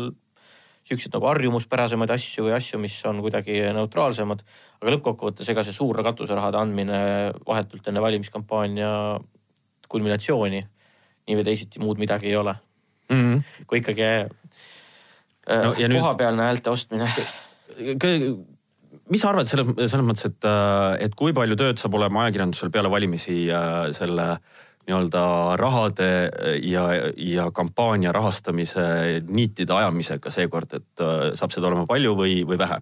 siukseid 0.85 1.15
nagu 1.15 1.25
harjumuspärasemaid 1.31 2.13
asju 2.13 2.45
või 2.47 2.55
asju, 2.59 2.79
mis 2.81 2.95
on 3.09 3.23
kuidagi 3.25 3.57
neutraalsemad. 3.73 4.43
aga 4.81 4.93
lõppkokkuvõttes, 4.93 5.49
ega 5.49 5.63
see 5.65 5.73
suur 5.73 5.97
katuserahade 6.03 6.59
andmine 6.61 6.99
vahetult 7.47 7.87
enne 7.89 8.03
valimiskampaania 8.03 8.89
kulminatsiooni 9.89 10.61
nii 11.25 11.37
või 11.39 11.45
teisiti 11.47 11.81
muud 11.81 11.97
midagi 11.97 12.29
ei 12.29 12.35
ole 12.37 12.53
mm. 13.09 13.15
-hmm. 13.15 13.65
kui 13.67 13.79
ikkagi 13.81 14.03
äh, 14.05 14.27
no, 15.45 15.71
kohapealne 15.77 16.41
nüüd... 16.41 16.47
häälte 16.49 16.73
ostmine. 16.73 17.09
mis 19.09 19.21
sa 19.21 19.31
arvad 19.31 19.49
selles, 19.51 19.71
selles 19.85 20.05
mõttes, 20.05 20.29
et, 20.31 20.47
äh, 20.49 21.05
et 21.07 21.15
kui 21.17 21.33
palju 21.37 21.57
tööd 21.59 21.81
saab 21.81 21.97
olema 21.99 22.25
ajakirjandusel 22.25 22.71
peale 22.73 22.91
valimisi 22.93 23.43
äh, 23.53 23.91
selle 23.97 24.31
äh, 24.35 24.53
nii-öelda 24.85 25.55
rahade 25.57 26.31
ja, 26.61 26.83
ja 27.17 27.51
kampaania 27.51 28.11
rahastamise 28.11 28.81
niitide 29.27 29.73
ajamisega 29.73 30.31
seekord, 30.31 30.73
et 30.77 31.01
äh, 31.01 31.31
saab 31.37 31.53
seda 31.55 31.69
olema 31.71 31.87
palju 31.89 32.13
või, 32.17 32.43
või 32.45 32.59
vähe? 32.61 32.79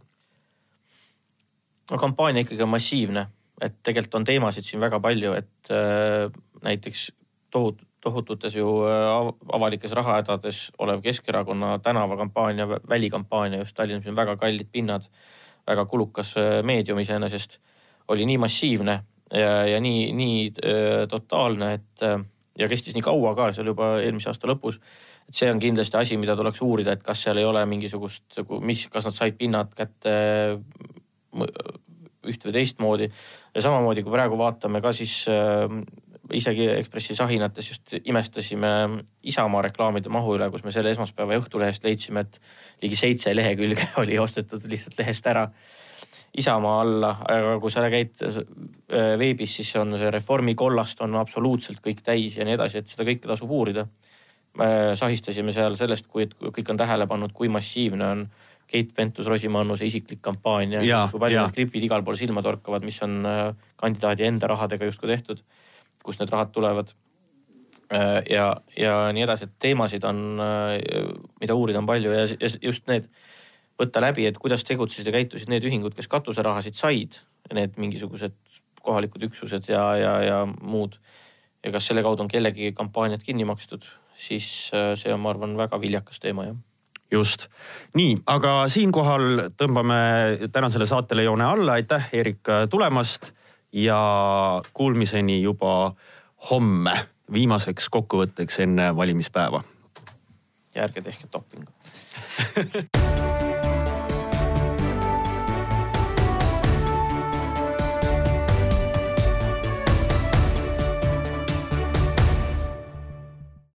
no 1.92 2.00
kampaania 2.00 2.44
ikkagi 2.44 2.64
on 2.64 2.72
massiivne, 2.74 3.26
et 3.62 3.80
tegelikult 3.84 4.20
on 4.20 4.28
teemasid 4.28 4.68
siin 4.68 4.84
väga 4.84 5.00
palju, 5.04 5.34
et 5.40 5.72
äh, 5.72 6.28
näiteks 6.64 7.10
tohut-, 7.56 7.84
tohututes 8.04 8.56
ju 8.56 8.68
äh, 8.88 9.34
avalikes 9.56 9.92
rahahädades 9.92 10.72
olev 10.78 11.02
Keskerakonna 11.02 11.80
tänavakampaania, 11.80 12.68
välikampaania 12.90 13.60
just 13.60 13.76
Tallinnas, 13.76 14.04
mis 14.04 14.12
on 14.12 14.20
väga 14.20 14.36
kallid 14.38 14.68
pinnad, 14.72 15.08
väga 15.68 15.86
kulukas 15.86 16.36
äh, 16.38 16.60
meedium 16.64 17.00
iseenesest, 17.00 17.60
oli 18.08 18.28
nii 18.28 18.38
massiivne 18.44 19.00
ja, 19.32 19.54
ja 19.68 19.80
nii, 19.80 20.12
nii 20.14 20.38
äh, 20.52 21.08
totaalne, 21.10 21.74
et 21.80 22.08
ja 22.60 22.70
kestis 22.70 22.96
nii 22.98 23.06
kaua 23.06 23.34
ka, 23.38 23.52
see 23.54 23.64
oli 23.64 23.74
juba 23.74 23.90
eelmise 24.04 24.30
aasta 24.30 24.50
lõpus. 24.52 24.80
et 25.30 25.40
see 25.40 25.52
on 25.52 25.60
kindlasti 25.60 25.98
asi, 25.98 26.18
mida 26.20 26.36
tuleks 26.36 26.62
uurida, 26.62 26.94
et 26.94 27.04
kas 27.04 27.24
seal 27.24 27.40
ei 27.40 27.48
ole 27.48 27.64
mingisugust, 27.66 28.26
nagu, 28.38 28.60
mis, 28.60 28.88
kas 28.92 29.08
nad 29.08 29.16
said 29.16 29.40
pinnad 29.40 29.72
kätte 29.78 30.14
üht 32.28 32.46
või 32.46 32.54
teistmoodi. 32.54 33.10
ja 33.56 33.64
samamoodi, 33.64 34.04
kui 34.04 34.12
praegu 34.12 34.38
vaatame 34.38 34.82
ka, 34.84 34.92
siis 34.94 35.24
isegi 36.34 36.68
Ekspressi 36.78 37.16
sahinates 37.18 37.70
just 37.70 37.94
imestasime 38.04 38.74
Isamaa 39.30 39.62
reklaamide 39.68 40.12
mahu 40.14 40.38
üle, 40.38 40.50
kus 40.52 40.66
me 40.66 40.74
selle 40.76 40.94
esmaspäeva 40.94 41.38
Õhtulehest 41.42 41.86
leidsime, 41.86 42.26
et 42.26 42.40
ligi 42.84 43.00
seitse 43.00 43.34
lehekülge 43.36 43.90
oli 44.04 44.20
ostetud 44.20 44.66
lihtsalt 44.70 45.00
lehest 45.00 45.28
ära 45.32 45.48
Isamaa 46.38 46.78
alla, 46.82 47.12
aga 47.30 47.58
kui 47.62 47.70
sa 47.70 47.84
käid 47.94 48.24
äh, 48.26 48.40
veebis, 49.22 49.60
siis 49.60 49.70
on 49.78 49.94
see 50.02 50.10
Reformi 50.14 50.56
kollast 50.58 51.04
on 51.06 51.20
absoluutselt 51.20 51.84
kõik 51.84 52.02
täis 52.06 52.40
ja 52.40 52.48
nii 52.48 52.58
edasi, 52.58 52.82
et 52.82 52.90
seda 52.90 53.06
kõike 53.06 53.30
tasub 53.30 53.52
uurida. 53.54 53.86
me 54.58 54.94
sahistasime 54.98 55.54
seal 55.54 55.76
sellest, 55.78 56.08
kui, 56.08 56.28
kõik 56.30 56.68
on 56.70 56.78
tähele 56.78 57.08
pannud, 57.10 57.32
kui 57.34 57.50
massiivne 57.50 58.06
on 58.06 58.26
Keit 58.70 58.94
Pentus-Rosimannuse 58.98 59.86
isiklik 59.86 60.22
kampaania, 60.22 60.82
kui 61.12 61.22
palju 61.22 61.42
need 61.42 61.56
klipid 61.58 61.86
igal 61.86 62.04
pool 62.06 62.18
silma 62.18 62.42
torkavad, 62.42 62.86
mis 62.86 62.98
on 63.06 63.20
äh, 63.30 63.52
kandidaadi 63.78 64.26
enda 64.26 64.50
rahadega 64.50 64.90
justkui 64.90 65.12
tehtud, 65.12 65.44
kust 66.04 66.22
need 66.22 66.32
rahad 66.34 66.52
tulevad. 66.54 66.94
Äh, 67.94 68.22
ja, 68.30 68.48
ja 68.78 68.96
nii 69.14 69.26
edasi, 69.26 69.48
et 69.50 69.56
teemasid 69.62 70.04
on, 70.08 70.20
mida 71.42 71.56
uurida 71.56 71.82
on 71.82 71.90
palju 71.90 72.14
ja 72.14 72.26
just 72.62 72.88
need 72.90 73.10
võtta 73.80 74.02
läbi, 74.04 74.28
et 74.30 74.38
kuidas 74.42 74.64
tegutsesid 74.68 75.10
ja 75.10 75.16
käitusid 75.16 75.50
need 75.52 75.66
ühingud, 75.68 75.96
kes 75.98 76.10
katuserahasid 76.12 76.78
said, 76.78 77.18
need 77.54 77.78
mingisugused 77.82 78.36
kohalikud 78.84 79.26
üksused 79.30 79.70
ja, 79.72 79.84
ja, 79.98 80.14
ja 80.24 80.38
muud. 80.46 81.00
ja 81.64 81.72
kas 81.72 81.88
selle 81.88 82.04
kaudu 82.04 82.26
on 82.26 82.32
kellegi 82.32 82.74
kampaaniad 82.76 83.24
kinni 83.24 83.46
makstud, 83.48 83.88
siis 84.20 84.70
äh, 84.76 84.94
see 85.00 85.14
on, 85.14 85.24
ma 85.24 85.34
arvan, 85.34 85.58
väga 85.58 85.80
viljakas 85.82 86.22
teema, 86.24 86.50
jah 86.52 86.62
just, 87.14 87.48
nii, 87.98 88.16
aga 88.34 88.64
siinkohal 88.74 89.50
tõmbame 89.60 89.98
tänasele 90.54 90.88
saatele 90.90 91.28
joone 91.28 91.46
alla, 91.46 91.78
aitäh, 91.78 92.08
Eerik, 92.18 92.42
tulemast 92.72 93.34
ja 93.74 94.62
kuulmiseni 94.74 95.42
juba 95.42 95.96
homme 96.52 97.08
viimaseks 97.34 97.90
kokkuvõtteks 97.90 98.60
enne 98.60 98.96
valimispäeva. 98.96 99.64
ja 100.76 100.84
ärge 100.84 101.02
tehke 101.02 101.28
dopingut 101.34 101.74